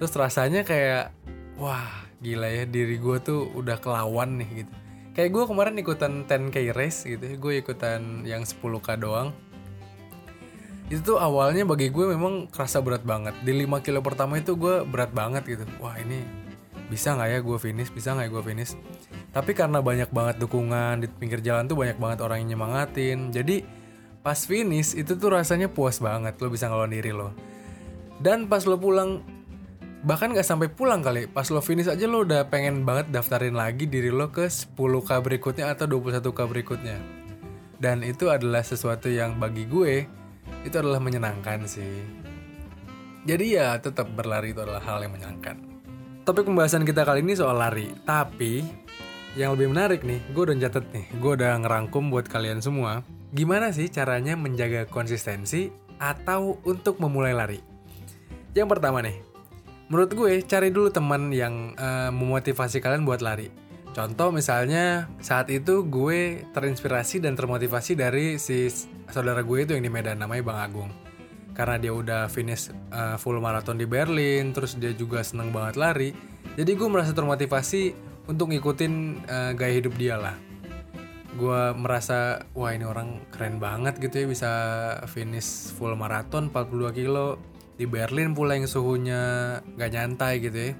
terus 0.00 0.16
rasanya 0.16 0.64
kayak 0.64 1.12
wah 1.60 2.08
gila 2.24 2.48
ya 2.48 2.64
diri 2.64 2.96
gue 2.96 3.20
tuh 3.20 3.52
udah 3.52 3.76
kelawan 3.84 4.40
nih 4.40 4.64
gitu. 4.64 4.72
Kayak 5.12 5.30
gue 5.36 5.44
kemarin 5.44 5.76
ikutan 5.76 6.24
10k 6.24 6.72
race 6.72 7.04
gitu 7.04 7.20
gue 7.20 7.52
ikutan 7.60 8.24
yang 8.24 8.48
10k 8.48 8.96
doang. 8.96 9.36
Itu 10.88 11.14
tuh 11.14 11.18
awalnya 11.20 11.68
bagi 11.68 11.92
gue 11.92 12.16
memang 12.16 12.48
kerasa 12.48 12.80
berat 12.80 13.04
banget. 13.04 13.36
Di 13.44 13.52
5 13.52 13.84
kilo 13.84 14.00
pertama 14.00 14.40
itu 14.40 14.56
gue 14.56 14.88
berat 14.88 15.12
banget 15.12 15.44
gitu. 15.44 15.68
Wah 15.84 16.00
ini 16.00 16.24
bisa 16.88 17.12
nggak 17.12 17.28
ya 17.36 17.38
gue 17.44 17.58
finish? 17.60 17.92
Bisa 17.92 18.16
nggak 18.16 18.26
ya 18.26 18.32
gue 18.32 18.42
finish? 18.42 18.72
Tapi 19.36 19.52
karena 19.52 19.84
banyak 19.84 20.08
banget 20.16 20.40
dukungan 20.40 21.04
di 21.04 21.12
pinggir 21.12 21.44
jalan 21.44 21.68
tuh 21.68 21.76
banyak 21.76 22.00
banget 22.00 22.24
orang 22.24 22.40
yang 22.40 22.56
nyemangatin. 22.56 23.36
Jadi 23.36 23.62
pas 24.24 24.40
finish 24.48 24.96
itu 24.96 25.12
tuh 25.12 25.28
rasanya 25.28 25.68
puas 25.68 26.00
banget 26.00 26.40
lo 26.40 26.48
bisa 26.48 26.72
ngelawan 26.72 26.88
diri 26.88 27.12
lo. 27.12 27.36
Dan 28.16 28.48
pas 28.48 28.64
lo 28.64 28.80
pulang 28.80 29.39
bahkan 30.00 30.32
gak 30.32 30.46
sampai 30.46 30.72
pulang 30.72 31.04
kali. 31.04 31.28
Pas 31.28 31.48
lo 31.52 31.60
finish 31.60 31.88
aja 31.88 32.04
lo 32.08 32.24
udah 32.24 32.48
pengen 32.48 32.84
banget 32.88 33.12
daftarin 33.12 33.56
lagi 33.56 33.84
diri 33.84 34.08
lo 34.08 34.32
ke 34.32 34.48
10k 34.48 35.10
berikutnya 35.20 35.72
atau 35.72 35.84
21k 35.88 36.40
berikutnya. 36.48 36.98
Dan 37.80 38.04
itu 38.04 38.28
adalah 38.28 38.60
sesuatu 38.60 39.08
yang 39.08 39.40
bagi 39.40 39.64
gue 39.64 40.04
itu 40.64 40.76
adalah 40.76 41.00
menyenangkan 41.00 41.64
sih. 41.64 42.04
Jadi 43.24 43.56
ya 43.56 43.76
tetap 43.76 44.08
berlari 44.12 44.52
itu 44.52 44.60
adalah 44.64 44.80
hal 44.84 45.04
yang 45.04 45.12
menyenangkan. 45.12 45.56
Topik 46.24 46.48
pembahasan 46.48 46.84
kita 46.84 47.04
kali 47.04 47.24
ini 47.24 47.36
soal 47.36 47.56
lari. 47.56 47.92
Tapi 48.04 48.64
yang 49.38 49.54
lebih 49.56 49.72
menarik 49.72 50.02
nih 50.02 50.20
gue 50.34 50.42
udah 50.42 50.58
catet 50.66 50.90
nih 50.90 51.06
gue 51.22 51.32
udah 51.38 51.54
ngerangkum 51.62 52.10
buat 52.10 52.26
kalian 52.26 52.58
semua 52.58 53.06
gimana 53.30 53.70
sih 53.70 53.86
caranya 53.86 54.34
menjaga 54.34 54.90
konsistensi 54.90 55.70
atau 56.02 56.58
untuk 56.66 56.98
memulai 56.98 57.30
lari? 57.30 57.60
Yang 58.56 58.68
pertama 58.74 58.98
nih 59.06 59.29
menurut 59.90 60.10
gue 60.14 60.32
cari 60.46 60.70
dulu 60.70 60.88
teman 60.94 61.34
yang 61.34 61.74
uh, 61.74 62.14
memotivasi 62.14 62.78
kalian 62.78 63.02
buat 63.02 63.20
lari. 63.20 63.50
Contoh 63.90 64.30
misalnya 64.30 65.10
saat 65.18 65.50
itu 65.50 65.82
gue 65.82 66.46
terinspirasi 66.54 67.18
dan 67.18 67.34
termotivasi 67.34 67.98
dari 67.98 68.38
si 68.38 68.70
saudara 69.10 69.42
gue 69.42 69.66
itu 69.66 69.74
yang 69.74 69.82
di 69.82 69.90
Medan 69.90 70.22
namanya 70.22 70.46
Bang 70.46 70.60
Agung. 70.62 70.90
Karena 71.58 71.74
dia 71.74 71.90
udah 71.90 72.30
finish 72.30 72.70
uh, 72.94 73.18
full 73.18 73.42
marathon 73.42 73.74
di 73.74 73.90
Berlin 73.90 74.54
terus 74.54 74.78
dia 74.78 74.94
juga 74.94 75.26
seneng 75.26 75.50
banget 75.50 75.74
lari. 75.74 76.10
Jadi 76.54 76.70
gue 76.70 76.86
merasa 76.86 77.10
termotivasi 77.10 77.92
untuk 78.30 78.54
ngikutin 78.54 78.92
uh, 79.26 79.52
gaya 79.58 79.74
hidup 79.74 79.98
dia 79.98 80.14
lah. 80.14 80.38
Gue 81.34 81.74
merasa 81.74 82.46
wah 82.54 82.70
ini 82.70 82.86
orang 82.86 83.26
keren 83.34 83.58
banget 83.58 83.98
gitu 83.98 84.22
ya 84.22 84.26
bisa 84.30 84.50
finish 85.10 85.74
full 85.74 85.98
marathon 85.98 86.46
42 86.46 86.94
kilo 86.94 87.42
di 87.80 87.88
Berlin 87.88 88.36
pula 88.36 88.60
yang 88.60 88.68
suhunya 88.68 89.56
gak 89.80 89.90
nyantai 89.96 90.44
gitu 90.44 90.58
ya. 90.60 90.72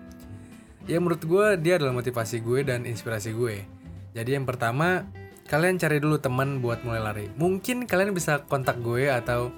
Ya 0.85 0.97
menurut 1.01 1.25
gue 1.25 1.47
dia 1.65 1.81
adalah 1.81 1.97
motivasi 1.97 2.45
gue 2.45 2.61
dan 2.61 2.85
inspirasi 2.85 3.33
gue. 3.33 3.65
Jadi 4.13 4.37
yang 4.37 4.45
pertama 4.45 5.09
kalian 5.49 5.81
cari 5.81 5.97
dulu 5.97 6.21
teman 6.21 6.61
buat 6.61 6.85
mulai 6.85 7.01
lari. 7.01 7.27
Mungkin 7.41 7.89
kalian 7.89 8.13
bisa 8.13 8.45
kontak 8.45 8.85
gue 8.85 9.09
atau 9.09 9.49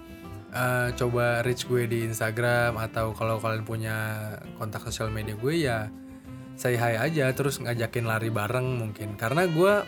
uh, 0.54 0.94
coba 0.94 1.42
reach 1.42 1.66
gue 1.66 1.90
di 1.90 2.06
Instagram 2.06 2.78
atau 2.78 3.11
kalau 3.11 3.42
kalian 3.42 3.66
punya 3.66 3.96
kontak 4.62 4.87
sosial 4.87 5.11
media 5.11 5.34
gue 5.34 5.54
ya 5.58 5.90
say 6.54 6.78
hi 6.78 6.94
aja 6.94 7.32
terus 7.34 7.58
ngajakin 7.58 8.06
lari 8.06 8.30
bareng 8.30 8.78
mungkin. 8.78 9.18
Karena 9.18 9.50
gue 9.50 9.82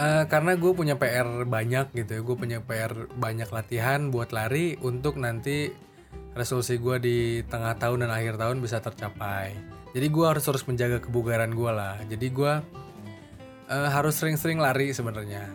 Uh, 0.00 0.24
karena 0.32 0.56
gue 0.56 0.72
punya 0.72 0.96
PR 0.96 1.44
banyak 1.44 1.92
gitu 1.92 2.10
ya 2.16 2.20
gue 2.24 2.32
punya 2.32 2.64
PR 2.64 3.12
banyak 3.20 3.52
latihan 3.52 4.08
buat 4.08 4.32
lari 4.32 4.80
untuk 4.80 5.20
nanti 5.20 5.68
resolusi 6.32 6.80
gue 6.80 6.96
di 6.96 7.18
tengah 7.44 7.76
tahun 7.76 8.08
dan 8.08 8.10
akhir 8.16 8.40
tahun 8.40 8.64
bisa 8.64 8.80
tercapai. 8.80 9.52
Jadi 9.92 10.06
gue 10.08 10.24
harus 10.24 10.40
terus 10.40 10.64
menjaga 10.64 11.04
kebugaran 11.04 11.52
gue 11.52 11.68
lah. 11.68 12.00
Jadi 12.08 12.26
gue 12.32 12.52
uh, 13.68 13.88
harus 13.92 14.14
sering-sering 14.16 14.56
lari 14.56 14.96
sebenarnya. 14.96 15.50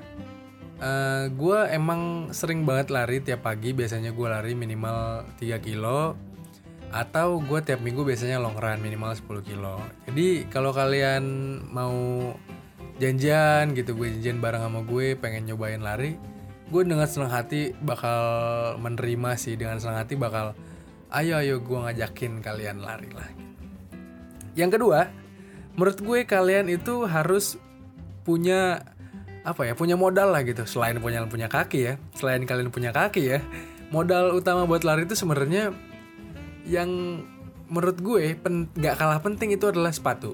Uh, 0.75 1.31
gue 1.31 1.59
emang 1.71 2.29
sering 2.35 2.67
banget 2.67 2.91
lari 2.91 3.23
tiap 3.23 3.47
pagi 3.47 3.71
biasanya 3.71 4.11
gue 4.11 4.27
lari 4.27 4.53
minimal 4.53 5.23
3 5.39 5.57
kilo 5.63 6.13
atau 6.91 7.39
gue 7.39 7.59
tiap 7.63 7.79
minggu 7.79 8.03
biasanya 8.03 8.39
long 8.43 8.59
run 8.59 8.83
minimal 8.83 9.15
10 9.15 9.41
kilo. 9.41 9.79
Jadi 10.07 10.47
kalau 10.51 10.75
kalian 10.75 11.23
mau 11.71 11.95
janjian 13.01 13.75
gitu 13.75 13.95
gue 13.95 14.07
janjian 14.19 14.39
bareng 14.39 14.63
sama 14.63 14.81
gue 14.87 15.15
pengen 15.19 15.47
nyobain 15.51 15.81
lari. 15.81 16.15
Gue 16.71 16.81
dengan 16.81 17.05
senang 17.05 17.29
hati 17.29 17.77
bakal 17.77 18.21
menerima 18.81 19.37
sih 19.37 19.53
dengan 19.53 19.77
senang 19.77 20.01
hati 20.01 20.17
bakal 20.17 20.57
ayo 21.13 21.37
ayo 21.37 21.61
gue 21.61 21.77
ngajakin 21.77 22.41
kalian 22.41 22.81
lari 22.81 23.11
lah. 23.13 23.29
Yang 24.57 24.79
kedua 24.79 25.11
menurut 25.75 25.99
gue 25.99 26.19
kalian 26.23 26.71
itu 26.71 27.03
harus 27.03 27.59
punya 28.23 28.81
apa 29.45 29.61
ya 29.69 29.73
punya 29.77 29.93
modal 29.93 30.33
lah 30.33 30.41
gitu. 30.41 30.65
Selain 30.65 30.97
punya 30.97 31.21
punya 31.29 31.45
kaki 31.51 31.79
ya 31.85 31.93
selain 32.17 32.47
kalian 32.47 32.73
punya 32.73 32.89
kaki 32.89 33.37
ya 33.37 33.39
modal 33.93 34.33
utama 34.33 34.65
buat 34.65 34.81
lari 34.81 35.05
itu 35.05 35.13
sebenarnya 35.13 35.69
yang 36.65 37.21
menurut 37.69 37.97
gue 38.01 38.37
nggak 38.73 38.95
kalah 38.97 39.21
penting 39.21 39.53
itu 39.53 39.69
adalah 39.69 39.93
sepatu. 39.93 40.33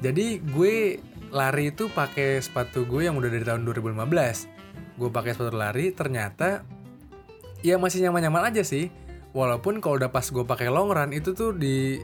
Jadi 0.00 0.40
gue 0.40 1.00
lari 1.34 1.74
itu 1.74 1.90
pakai 1.90 2.38
sepatu 2.38 2.86
gue 2.86 3.10
yang 3.10 3.18
udah 3.18 3.26
dari 3.26 3.42
tahun 3.42 3.66
2015 3.66 4.54
gue 4.94 5.10
pakai 5.10 5.34
sepatu 5.34 5.50
lari 5.58 5.90
ternyata 5.90 6.62
ya 7.64 7.80
masih 7.80 8.04
nyaman-nyaman 8.04 8.52
aja 8.52 8.62
sih. 8.62 8.92
Walaupun 9.34 9.82
kalau 9.82 9.98
udah 9.98 10.14
pas 10.14 10.22
gue 10.22 10.44
pakai 10.46 10.70
long 10.70 10.92
run 10.92 11.10
itu 11.10 11.34
tuh 11.34 11.50
di 11.56 11.98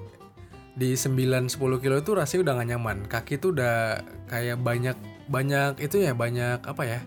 di 0.75 0.96
9-10 0.96 1.60
kilo 1.78 1.96
itu 2.00 2.10
rasanya 2.16 2.40
udah 2.42 2.54
gak 2.58 2.68
nyaman. 2.75 2.99
Kaki 3.06 3.34
tuh 3.38 3.54
udah 3.54 4.02
kayak 4.26 4.58
banyak 4.58 4.96
banyak 5.30 5.78
itu 5.78 6.02
ya 6.02 6.16
banyak 6.16 6.58
apa 6.66 6.82
ya? 6.82 7.00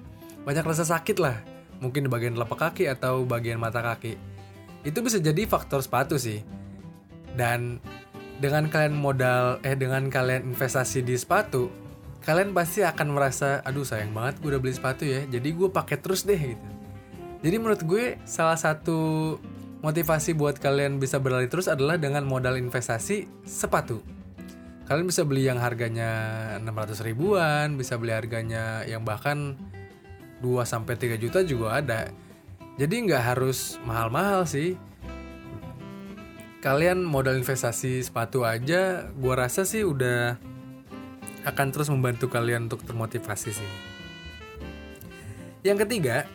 Banyak 0.48 0.64
rasa 0.64 0.88
sakit 0.88 1.20
lah. 1.20 1.36
Mungkin 1.84 2.08
di 2.08 2.10
bagian 2.10 2.40
telapak 2.40 2.72
kaki 2.72 2.88
atau 2.88 3.28
bagian 3.28 3.60
mata 3.60 3.84
kaki. 3.84 4.16
Itu 4.88 5.04
bisa 5.04 5.20
jadi 5.20 5.44
faktor 5.44 5.84
sepatu 5.84 6.16
sih. 6.16 6.40
Dan 7.36 7.84
dengan 8.40 8.72
kalian 8.72 8.96
modal 8.96 9.60
eh 9.68 9.76
dengan 9.76 10.08
kalian 10.08 10.56
investasi 10.56 11.04
di 11.04 11.20
sepatu 11.20 11.83
kalian 12.24 12.56
pasti 12.56 12.82
akan 12.88 13.12
merasa 13.12 13.60
aduh 13.68 13.84
sayang 13.84 14.16
banget 14.16 14.40
gue 14.40 14.50
udah 14.56 14.62
beli 14.64 14.74
sepatu 14.74 15.04
ya 15.04 15.28
jadi 15.28 15.50
gue 15.52 15.70
pakai 15.70 16.00
terus 16.00 16.24
deh 16.24 16.40
gitu 16.40 16.68
jadi 17.44 17.56
menurut 17.60 17.84
gue 17.84 18.18
salah 18.24 18.56
satu 18.56 19.36
motivasi 19.84 20.32
buat 20.32 20.58
kalian 20.64 20.98
bisa 21.04 21.20
berlari 21.20 21.52
terus 21.52 21.68
adalah 21.68 22.00
dengan 22.00 22.24
modal 22.24 22.56
investasi 22.56 23.28
sepatu 23.44 24.00
kalian 24.84 25.08
bisa 25.08 25.24
beli 25.24 25.48
yang 25.48 25.60
harganya 25.64 26.12
600 26.60 27.08
ribuan, 27.08 27.80
bisa 27.80 27.96
beli 27.96 28.12
harganya 28.12 28.84
yang 28.84 29.08
bahkan 29.08 29.56
2 30.44 30.68
sampai 30.68 31.00
3 31.00 31.16
juta 31.16 31.40
juga 31.48 31.80
ada. 31.80 32.12
Jadi 32.76 33.08
nggak 33.08 33.24
harus 33.24 33.80
mahal-mahal 33.88 34.44
sih. 34.44 34.76
Kalian 36.60 37.04
modal 37.04 37.40
investasi 37.40 38.04
sepatu 38.04 38.44
aja, 38.48 39.08
gua 39.20 39.48
rasa 39.48 39.68
sih 39.68 39.84
udah 39.84 40.40
akan 41.44 41.68
terus 41.72 41.92
membantu 41.92 42.32
kalian 42.32 42.72
untuk 42.72 42.84
termotivasi 42.88 43.52
sih. 43.56 43.72
Yang 45.64 45.88
ketiga, 45.88 46.28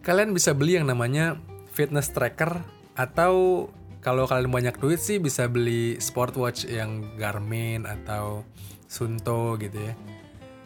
kalian 0.00 0.32
bisa 0.32 0.56
beli 0.56 0.80
yang 0.80 0.88
namanya 0.88 1.36
fitness 1.72 2.08
tracker 2.12 2.60
atau 2.96 3.66
kalau 4.00 4.24
kalian 4.24 4.54
banyak 4.54 4.76
duit 4.78 5.02
sih 5.02 5.18
bisa 5.18 5.50
beli 5.50 5.98
sport 5.98 6.38
watch 6.38 6.64
yang 6.64 7.04
Garmin 7.18 7.84
atau 7.84 8.46
Sunto 8.86 9.58
gitu 9.58 9.76
ya. 9.76 9.92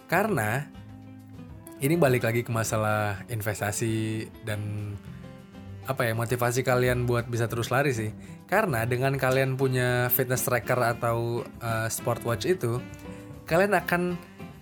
Karena 0.07 0.69
ini 1.81 1.97
balik 1.97 2.29
lagi 2.29 2.45
ke 2.45 2.53
masalah 2.53 3.25
investasi 3.33 4.29
dan 4.45 4.93
apa 5.89 6.07
ya 6.07 6.13
motivasi 6.13 6.61
kalian 6.61 7.09
buat 7.09 7.29
bisa 7.31 7.49
terus 7.49 7.73
lari 7.73 7.95
sih. 7.97 8.13
Karena 8.51 8.85
dengan 8.85 9.17
kalian 9.17 9.55
punya 9.55 10.11
fitness 10.13 10.45
tracker 10.45 10.77
atau 10.77 11.47
uh, 11.63 11.89
sport 11.89 12.27
watch 12.27 12.45
itu, 12.51 12.83
kalian 13.47 13.75
akan 13.79 14.19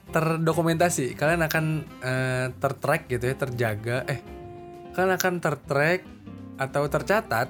terdokumentasi, 0.08 1.16
kalian 1.16 1.44
akan 1.44 1.64
uh, 2.00 2.46
tertrack 2.56 3.08
gitu 3.10 3.24
ya, 3.28 3.34
terjaga. 3.36 3.98
Eh, 4.08 4.20
kalian 4.96 5.16
akan 5.16 5.34
tertrack 5.40 6.00
atau 6.58 6.82
tercatat 6.90 7.48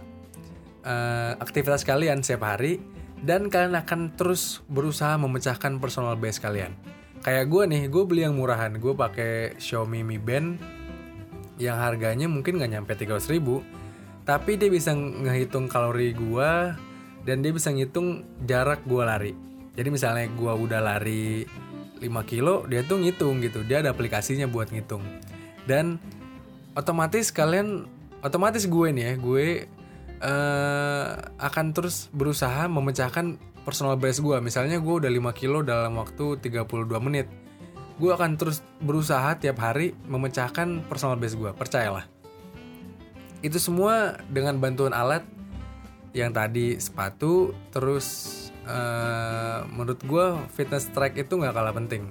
uh, 0.85 1.33
aktivitas 1.41 1.87
kalian 1.87 2.21
setiap 2.21 2.51
hari 2.51 2.83
dan 3.23 3.51
kalian 3.51 3.75
akan 3.79 4.15
terus 4.15 4.63
berusaha 4.71 5.15
memecahkan 5.19 5.79
personal 5.83 6.15
base 6.19 6.39
kalian. 6.39 6.75
Kayak 7.19 7.51
gue 7.51 7.63
nih, 7.67 7.83
gue 7.91 8.05
beli 8.07 8.23
yang 8.23 8.39
murahan. 8.39 8.71
Gue 8.79 8.95
pakai 8.95 9.59
Xiaomi 9.59 10.07
Mi 10.07 10.23
Band 10.23 10.78
yang 11.59 11.79
harganya 11.79 12.31
mungkin 12.31 12.57
nggak 12.57 12.71
nyampe 12.71 12.93
300 12.95 13.35
ribu, 13.35 13.61
tapi 14.23 14.55
dia 14.57 14.71
bisa 14.71 14.95
ngehitung 14.95 15.67
kalori 15.67 16.15
gue 16.15 16.51
dan 17.27 17.37
dia 17.45 17.53
bisa 17.53 17.75
ngitung 17.75 18.25
jarak 18.47 18.87
gue 18.87 19.03
lari. 19.03 19.33
Jadi 19.75 19.89
misalnya 19.95 20.27
gue 20.33 20.53
udah 20.55 20.81
lari 20.83 21.47
5 21.99 22.31
kilo, 22.31 22.67
dia 22.71 22.87
tuh 22.87 23.03
ngitung 23.03 23.43
gitu. 23.43 23.67
Dia 23.67 23.83
ada 23.83 23.91
aplikasinya 23.95 24.47
buat 24.47 24.71
ngitung. 24.71 25.03
Dan 25.67 25.99
otomatis 26.79 27.31
kalian, 27.35 27.87
otomatis 28.23 28.67
gue 28.67 28.89
nih 28.95 29.05
ya, 29.05 29.13
gue 29.19 29.47
uh, 30.23 31.11
akan 31.39 31.67
terus 31.75 32.11
berusaha 32.15 32.67
memecahkan 32.71 33.39
personal 33.67 33.99
best 33.99 34.23
gue. 34.23 34.39
Misalnya 34.41 34.79
gue 34.79 34.95
udah 35.05 35.11
5 35.11 35.39
kilo 35.39 35.61
dalam 35.67 35.99
waktu 35.99 36.39
32 36.41 36.89
menit. 37.03 37.27
Gue 37.99 38.15
akan 38.15 38.39
terus 38.39 38.63
berusaha 38.79 39.35
tiap 39.43 39.59
hari 39.59 39.95
memecahkan 40.07 40.87
personal 40.87 41.19
best 41.19 41.35
gue, 41.35 41.51
percayalah. 41.51 42.07
Itu 43.43 43.59
semua 43.59 44.19
dengan 44.31 44.59
bantuan 44.63 44.95
alat 44.95 45.27
yang 46.15 46.31
tadi 46.31 46.79
sepatu, 46.79 47.55
terus 47.75 48.07
uh, 48.67 49.67
menurut 49.71 50.01
gue 50.03 50.27
fitness 50.55 50.91
track 50.95 51.19
itu 51.19 51.35
nggak 51.35 51.55
kalah 51.55 51.75
penting. 51.75 52.11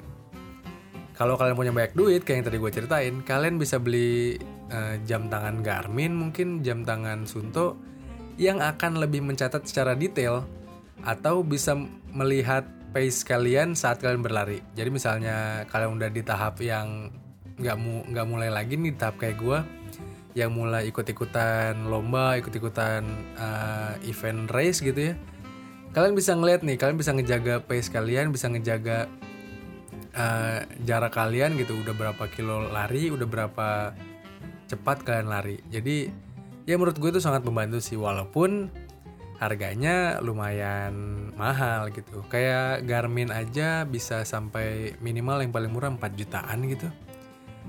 Kalau 1.18 1.34
kalian 1.34 1.58
punya 1.58 1.74
banyak 1.74 1.98
duit, 1.98 2.22
kayak 2.22 2.44
yang 2.44 2.46
tadi 2.46 2.58
gue 2.62 2.72
ceritain, 2.72 3.16
kalian 3.26 3.58
bisa 3.58 3.82
beli 3.82 4.38
uh, 4.70 5.02
jam 5.10 5.26
tangan 5.32 5.66
Garmin, 5.66 6.14
mungkin 6.14 6.62
jam 6.62 6.86
tangan 6.86 7.26
Sunto, 7.26 7.74
yang 8.38 8.62
akan 8.62 9.02
lebih 9.02 9.26
mencatat 9.26 9.66
secara 9.66 9.98
detail 9.98 10.46
atau 11.02 11.42
bisa 11.42 11.74
melihat 12.14 12.70
pace 12.98 13.22
kalian 13.22 13.78
saat 13.78 14.02
kalian 14.02 14.26
berlari. 14.26 14.58
Jadi 14.74 14.90
misalnya 14.90 15.70
kalian 15.70 16.02
udah 16.02 16.10
di 16.10 16.26
tahap 16.26 16.58
yang 16.66 17.14
nggak 17.62 17.78
mu 17.78 18.02
nggak 18.10 18.26
mulai 18.26 18.50
lagi 18.50 18.74
nih 18.74 18.98
tahap 18.98 19.22
kayak 19.22 19.38
gue 19.38 19.60
yang 20.34 20.50
mulai 20.50 20.90
ikut-ikutan 20.90 21.86
lomba, 21.94 22.42
ikut-ikutan 22.42 23.06
uh, 23.38 23.94
event 24.02 24.50
race 24.50 24.82
gitu 24.82 25.14
ya. 25.14 25.14
Kalian 25.94 26.18
bisa 26.18 26.34
ngeliat 26.34 26.66
nih, 26.66 26.74
kalian 26.74 26.98
bisa 26.98 27.14
ngejaga 27.14 27.62
pace 27.62 27.94
kalian, 27.94 28.34
bisa 28.34 28.50
ngejaga 28.50 29.06
uh, 30.18 30.66
jarak 30.82 31.14
kalian 31.14 31.54
gitu, 31.54 31.78
udah 31.78 31.94
berapa 31.94 32.24
kilo 32.34 32.66
lari, 32.66 33.14
udah 33.14 33.30
berapa 33.30 33.94
cepat 34.66 35.06
kalian 35.06 35.30
lari. 35.30 35.62
Jadi 35.70 36.10
ya 36.66 36.74
menurut 36.82 36.98
gue 36.98 37.14
itu 37.14 37.22
sangat 37.22 37.46
membantu 37.46 37.78
sih 37.78 37.98
walaupun 37.98 38.74
harganya 39.38 40.18
lumayan 40.20 40.94
mahal 41.38 41.94
gitu. 41.94 42.26
Kayak 42.30 42.86
Garmin 42.90 43.30
aja 43.30 43.86
bisa 43.86 44.26
sampai 44.26 44.98
minimal 45.02 45.46
yang 45.46 45.54
paling 45.54 45.72
murah 45.72 45.94
4 45.94 46.18
jutaan 46.18 46.66
gitu. 46.66 46.90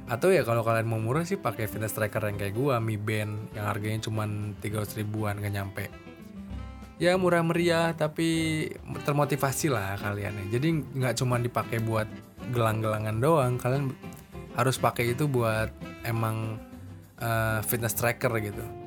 Atau 0.08 0.32
ya 0.32 0.40
kalau 0.40 0.64
kalian 0.64 0.88
mau 0.88 0.96
murah 0.96 1.28
sih 1.28 1.36
pakai 1.36 1.68
fitness 1.68 1.92
tracker 1.92 2.24
yang 2.24 2.40
kayak 2.40 2.56
gue 2.56 2.74
Mi 2.80 2.96
Band 2.96 3.52
yang 3.52 3.68
harganya 3.68 4.08
cuma 4.08 4.24
300 4.24 5.00
ribuan 5.04 5.36
gak 5.36 5.52
nyampe. 5.52 5.84
Ya 6.98 7.14
murah 7.14 7.44
meriah 7.44 7.92
tapi 7.94 8.66
termotivasi 9.04 9.68
lah 9.68 10.00
kalian 10.00 10.34
ya. 10.34 10.58
Jadi 10.58 10.68
nggak 10.98 11.14
cuma 11.20 11.38
dipakai 11.38 11.78
buat 11.84 12.08
gelang-gelangan 12.50 13.16
doang 13.20 13.54
kalian 13.60 13.92
harus 14.56 14.80
pakai 14.80 15.14
itu 15.14 15.30
buat 15.30 15.70
emang 16.02 16.58
uh, 17.22 17.60
fitness 17.62 17.94
tracker 17.94 18.32
gitu 18.42 18.77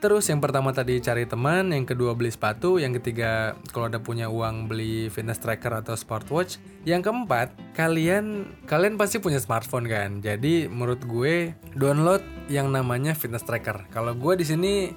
Terus 0.00 0.32
yang 0.32 0.40
pertama 0.40 0.72
tadi 0.72 0.96
cari 0.96 1.28
teman, 1.28 1.76
yang 1.76 1.84
kedua 1.84 2.16
beli 2.16 2.32
sepatu, 2.32 2.80
yang 2.80 2.96
ketiga 2.96 3.52
kalau 3.68 3.92
ada 3.92 4.00
punya 4.00 4.32
uang 4.32 4.64
beli 4.64 5.12
fitness 5.12 5.36
tracker 5.36 5.76
atau 5.76 5.92
watch. 6.32 6.56
Yang 6.88 7.12
keempat, 7.12 7.52
kalian 7.76 8.48
kalian 8.64 8.96
pasti 8.96 9.20
punya 9.20 9.36
smartphone 9.36 9.84
kan. 9.84 10.24
Jadi 10.24 10.72
menurut 10.72 11.04
gue 11.04 11.52
download 11.76 12.24
yang 12.48 12.72
namanya 12.72 13.12
fitness 13.12 13.44
tracker. 13.44 13.84
Kalau 13.92 14.16
gue 14.16 14.40
di 14.40 14.48
sini 14.48 14.88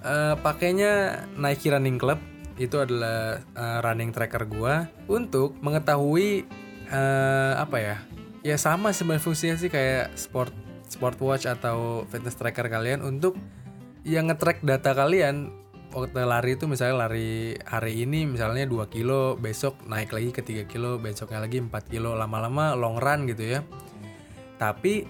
uh, 0.00 0.40
pakainya 0.40 1.24
Nike 1.36 1.68
Running 1.68 2.00
Club 2.00 2.16
itu 2.58 2.80
adalah 2.80 3.38
uh, 3.54 3.78
running 3.84 4.10
tracker 4.10 4.48
gue 4.48 4.74
untuk 5.06 5.54
mengetahui 5.62 6.42
uh, 6.90 7.54
apa 7.54 7.78
ya 7.78 7.96
ya 8.42 8.56
sama 8.58 8.90
sebenarnya 8.90 9.22
fungsinya 9.22 9.56
sih 9.60 9.70
kayak 9.70 10.18
sport 10.18 10.50
sport 10.90 11.20
watch 11.22 11.46
atau 11.46 12.02
fitness 12.10 12.34
tracker 12.34 12.66
kalian 12.66 13.04
untuk 13.04 13.38
yang 14.08 14.32
nge-track 14.32 14.64
data 14.64 14.96
kalian 14.96 15.52
waktu 15.92 16.24
lari 16.24 16.56
itu 16.56 16.64
misalnya 16.64 17.08
lari 17.08 17.56
hari 17.64 18.04
ini 18.04 18.24
misalnya 18.24 18.64
2 18.64 18.88
kilo 18.88 19.36
besok 19.36 19.84
naik 19.84 20.12
lagi 20.12 20.30
ke 20.32 20.40
3 20.44 20.64
kilo 20.68 20.96
besoknya 20.96 21.44
lagi 21.44 21.60
4 21.60 21.68
kilo 21.88 22.16
lama-lama 22.16 22.72
long 22.76 22.96
run 22.96 23.28
gitu 23.28 23.44
ya 23.44 23.60
tapi 24.56 25.04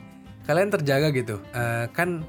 kalian 0.47 0.71
terjaga 0.75 1.15
gitu 1.15 1.43
uh, 1.55 1.87
kan 1.91 2.27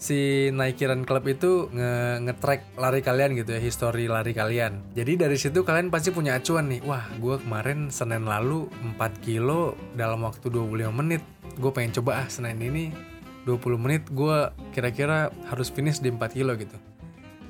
si 0.00 0.48
Nike 0.48 0.88
Run 0.88 1.04
Club 1.04 1.28
itu 1.28 1.68
nge 1.76 2.24
nge-track 2.24 2.80
lari 2.80 3.04
kalian 3.04 3.36
gitu 3.36 3.52
ya, 3.52 3.60
history 3.60 4.08
lari 4.08 4.32
kalian. 4.32 4.96
Jadi 4.96 5.20
dari 5.20 5.36
situ 5.36 5.60
kalian 5.60 5.92
pasti 5.92 6.08
punya 6.08 6.40
acuan 6.40 6.72
nih. 6.72 6.80
Wah, 6.88 7.04
gue 7.20 7.36
kemarin 7.36 7.92
Senin 7.92 8.24
lalu 8.24 8.64
4 8.96 9.20
kilo 9.20 9.76
dalam 9.92 10.24
waktu 10.24 10.48
25 10.48 10.88
menit. 10.88 11.20
Gue 11.60 11.68
pengen 11.76 11.92
coba 12.00 12.24
ah 12.24 12.26
Senin 12.32 12.56
ini 12.64 13.09
20 13.50 13.82
menit 13.82 14.06
gue 14.14 14.38
kira-kira 14.70 15.34
harus 15.50 15.66
finish 15.74 15.98
di 15.98 16.14
4 16.14 16.38
kilo 16.38 16.54
gitu. 16.54 16.78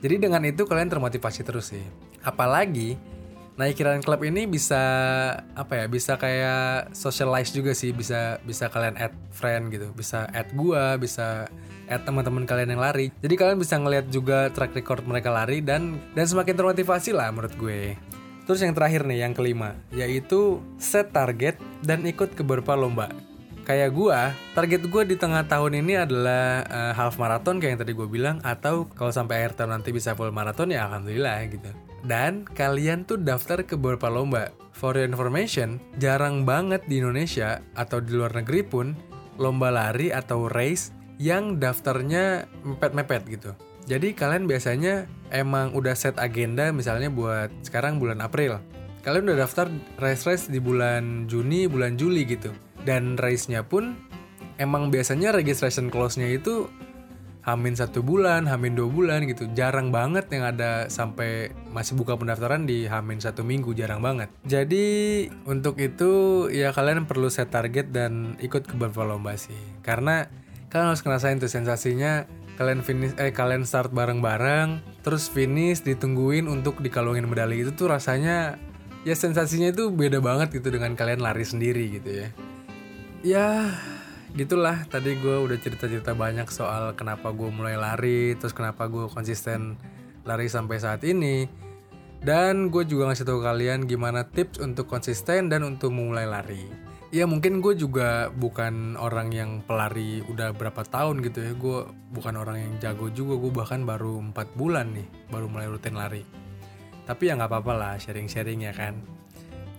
Jadi 0.01 0.17
dengan 0.17 0.41
itu 0.49 0.65
kalian 0.65 0.89
termotivasi 0.89 1.45
terus 1.45 1.77
sih. 1.77 1.85
Apalagi 2.25 2.97
Run 3.61 4.01
Club 4.01 4.25
ini 4.25 4.49
bisa 4.49 4.81
apa 5.53 5.85
ya? 5.85 5.85
Bisa 5.85 6.17
kayak 6.17 6.97
socialize 6.97 7.53
juga 7.53 7.77
sih, 7.77 7.93
bisa 7.93 8.41
bisa 8.41 8.73
kalian 8.73 8.97
add 8.97 9.13
friend 9.29 9.69
gitu, 9.69 9.93
bisa 9.93 10.25
add 10.33 10.49
gua, 10.57 10.97
bisa 10.97 11.45
add 11.85 12.09
teman-teman 12.09 12.49
kalian 12.49 12.73
yang 12.73 12.81
lari. 12.81 13.13
Jadi 13.21 13.35
kalian 13.37 13.61
bisa 13.61 13.77
ngeliat 13.77 14.09
juga 14.09 14.49
track 14.49 14.73
record 14.73 15.05
mereka 15.05 15.29
lari 15.29 15.61
dan 15.61 16.01
dan 16.17 16.25
semakin 16.25 16.57
termotivasi 16.57 17.13
lah 17.13 17.29
menurut 17.29 17.53
gue. 17.61 18.01
Terus 18.49 18.65
yang 18.65 18.73
terakhir 18.73 19.05
nih, 19.05 19.29
yang 19.29 19.37
kelima, 19.37 19.77
yaitu 19.93 20.65
set 20.81 21.13
target 21.13 21.61
dan 21.85 22.03
ikut 22.09 22.33
ke 22.33 22.41
beberapa 22.41 22.73
lomba. 22.73 23.13
Kayak 23.71 23.95
gue, 23.95 24.21
target 24.59 24.83
gue 24.83 25.03
di 25.07 25.15
tengah 25.15 25.47
tahun 25.47 25.79
ini 25.79 26.03
adalah 26.03 26.67
uh, 26.67 26.91
half 26.91 27.23
marathon 27.23 27.63
kayak 27.63 27.79
yang 27.79 27.81
tadi 27.87 27.95
gue 27.95 28.09
bilang, 28.11 28.43
atau 28.43 28.91
kalau 28.99 29.15
sampai 29.15 29.47
akhir 29.47 29.63
tahun 29.63 29.79
nanti 29.79 29.95
bisa 29.95 30.19
full 30.19 30.35
marathon 30.35 30.75
ya 30.75 30.91
alhamdulillah 30.91 31.39
gitu. 31.47 31.71
Dan 32.03 32.51
kalian 32.51 33.07
tuh 33.07 33.23
daftar 33.23 33.63
ke 33.63 33.79
beberapa 33.79 34.11
lomba. 34.11 34.51
For 34.75 34.99
your 34.99 35.07
information, 35.07 35.79
jarang 36.03 36.43
banget 36.43 36.83
di 36.91 36.99
Indonesia 36.99 37.63
atau 37.79 38.03
di 38.03 38.11
luar 38.11 38.35
negeri 38.43 38.67
pun 38.67 38.99
lomba 39.39 39.71
lari 39.71 40.11
atau 40.11 40.51
race 40.51 40.91
yang 41.23 41.63
daftarnya 41.63 42.51
mepet-mepet 42.67 43.23
gitu. 43.31 43.55
Jadi 43.87 44.19
kalian 44.19 44.51
biasanya 44.51 45.07
emang 45.31 45.79
udah 45.79 45.95
set 45.95 46.19
agenda 46.19 46.75
misalnya 46.75 47.07
buat 47.07 47.55
sekarang 47.63 48.03
bulan 48.03 48.19
April. 48.19 48.59
Kalian 49.07 49.31
udah 49.31 49.47
daftar 49.47 49.71
race-race 50.03 50.51
di 50.51 50.59
bulan 50.59 51.31
Juni, 51.31 51.71
bulan 51.71 51.95
Juli 51.95 52.27
gitu. 52.27 52.51
Dan 52.85 53.21
race-nya 53.21 53.66
pun 53.66 53.97
emang 54.57 54.93
biasanya 54.93 55.33
registration 55.33 55.88
close-nya 55.88 56.29
itu 56.31 56.69
hamin 57.40 57.73
satu 57.73 58.05
bulan, 58.05 58.45
hamin 58.45 58.77
dua 58.77 58.88
bulan 58.88 59.25
gitu. 59.25 59.49
Jarang 59.57 59.88
banget 59.88 60.29
yang 60.33 60.45
ada 60.45 60.87
sampai 60.93 61.53
masih 61.73 61.97
buka 61.97 62.16
pendaftaran 62.16 62.69
di 62.69 62.85
hamin 62.85 63.21
satu 63.21 63.40
minggu, 63.40 63.73
jarang 63.73 64.05
banget. 64.05 64.29
Jadi 64.45 65.27
untuk 65.49 65.81
itu 65.81 66.47
ya 66.53 66.73
kalian 66.77 67.09
perlu 67.09 67.33
set 67.33 67.49
target 67.49 67.93
dan 67.93 68.37
ikut 68.45 68.69
ke 68.69 68.75
beberapa 68.77 69.09
lomba 69.09 69.37
sih. 69.40 69.57
Karena 69.81 70.29
kalian 70.69 70.95
harus 70.95 71.03
ngerasain 71.03 71.40
tuh 71.40 71.51
sensasinya 71.51 72.29
kalian 72.61 72.85
finish 72.85 73.16
eh 73.16 73.33
kalian 73.33 73.64
start 73.64 73.88
bareng-bareng 73.97 75.01
terus 75.01 75.33
finish 75.33 75.81
ditungguin 75.81 76.45
untuk 76.45 76.85
dikalungin 76.85 77.25
medali 77.25 77.64
itu 77.64 77.73
tuh 77.73 77.88
rasanya 77.88 78.61
ya 79.01 79.16
sensasinya 79.16 79.73
itu 79.73 79.88
beda 79.88 80.21
banget 80.21 80.53
gitu 80.61 80.69
dengan 80.69 80.93
kalian 80.93 81.25
lari 81.25 81.40
sendiri 81.40 81.88
gitu 81.88 82.21
ya 82.21 82.29
ya 83.21 83.69
gitulah. 84.33 84.87
Tadi 84.89 85.19
gue 85.19 85.37
udah 85.43 85.59
cerita-cerita 85.59 86.17
banyak 86.17 86.49
soal 86.49 86.95
kenapa 86.95 87.35
gue 87.35 87.51
mulai 87.51 87.77
lari 87.77 88.35
terus 88.39 88.55
kenapa 88.55 88.87
gue 88.87 89.11
konsisten 89.11 89.77
lari 90.25 90.47
sampai 90.49 90.77
saat 90.81 91.03
ini. 91.05 91.49
Dan 92.21 92.69
gue 92.69 92.85
juga 92.85 93.09
ngasih 93.09 93.25
tahu 93.25 93.41
kalian 93.41 93.89
gimana 93.89 94.29
tips 94.29 94.61
untuk 94.61 94.85
konsisten 94.85 95.49
dan 95.49 95.65
untuk 95.65 95.89
memulai 95.89 96.29
lari. 96.29 96.69
Ya 97.11 97.25
mungkin 97.27 97.59
gue 97.59 97.75
juga 97.75 98.31
bukan 98.31 98.95
orang 99.01 99.33
yang 99.35 99.51
pelari 99.65 100.21
udah 100.29 100.53
berapa 100.53 100.85
tahun 100.85 101.25
gitu 101.25 101.39
ya. 101.41 101.53
Gue 101.57 101.89
bukan 102.13 102.37
orang 102.37 102.61
yang 102.61 102.73
jago 102.77 103.09
juga. 103.09 103.41
Gue 103.41 103.51
bahkan 103.51 103.89
baru 103.89 104.21
empat 104.21 104.53
bulan 104.53 104.93
nih 104.93 105.09
baru 105.33 105.49
mulai 105.49 105.67
rutin 105.73 105.97
lari. 105.97 106.23
Tapi 107.09 107.33
ya 107.33 107.41
nggak 107.41 107.51
apa-apa 107.51 107.73
lah 107.73 107.95
sharing-sharing 107.97 108.69
ya 108.69 108.77
kan 108.77 109.20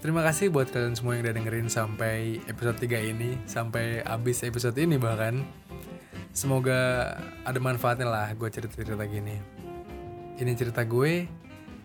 Terima 0.02 0.26
kasih 0.26 0.50
buat 0.50 0.74
kalian 0.74 0.98
semua 0.98 1.14
yang 1.14 1.30
udah 1.30 1.36
dengerin 1.38 1.70
sampai 1.70 2.42
episode 2.50 2.82
3 2.82 3.14
ini 3.14 3.38
Sampai 3.46 4.02
abis 4.02 4.42
episode 4.42 4.74
ini 4.82 4.98
bahkan. 4.98 5.46
Semoga 6.34 7.14
ada 7.46 7.60
manfaatnya 7.62 8.10
lah 8.10 8.34
gue 8.34 8.50
cerita-cerita 8.50 9.06
gini. 9.06 9.38
Ini 10.42 10.52
cerita 10.58 10.82
gue 10.90 11.30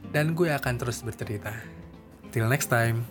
Dan 0.09 0.33
gue 0.33 0.48
akan 0.48 0.74
terus 0.81 1.05
bercerita. 1.05 1.52
Till 2.33 2.48
next 2.48 2.72
time 2.72 3.05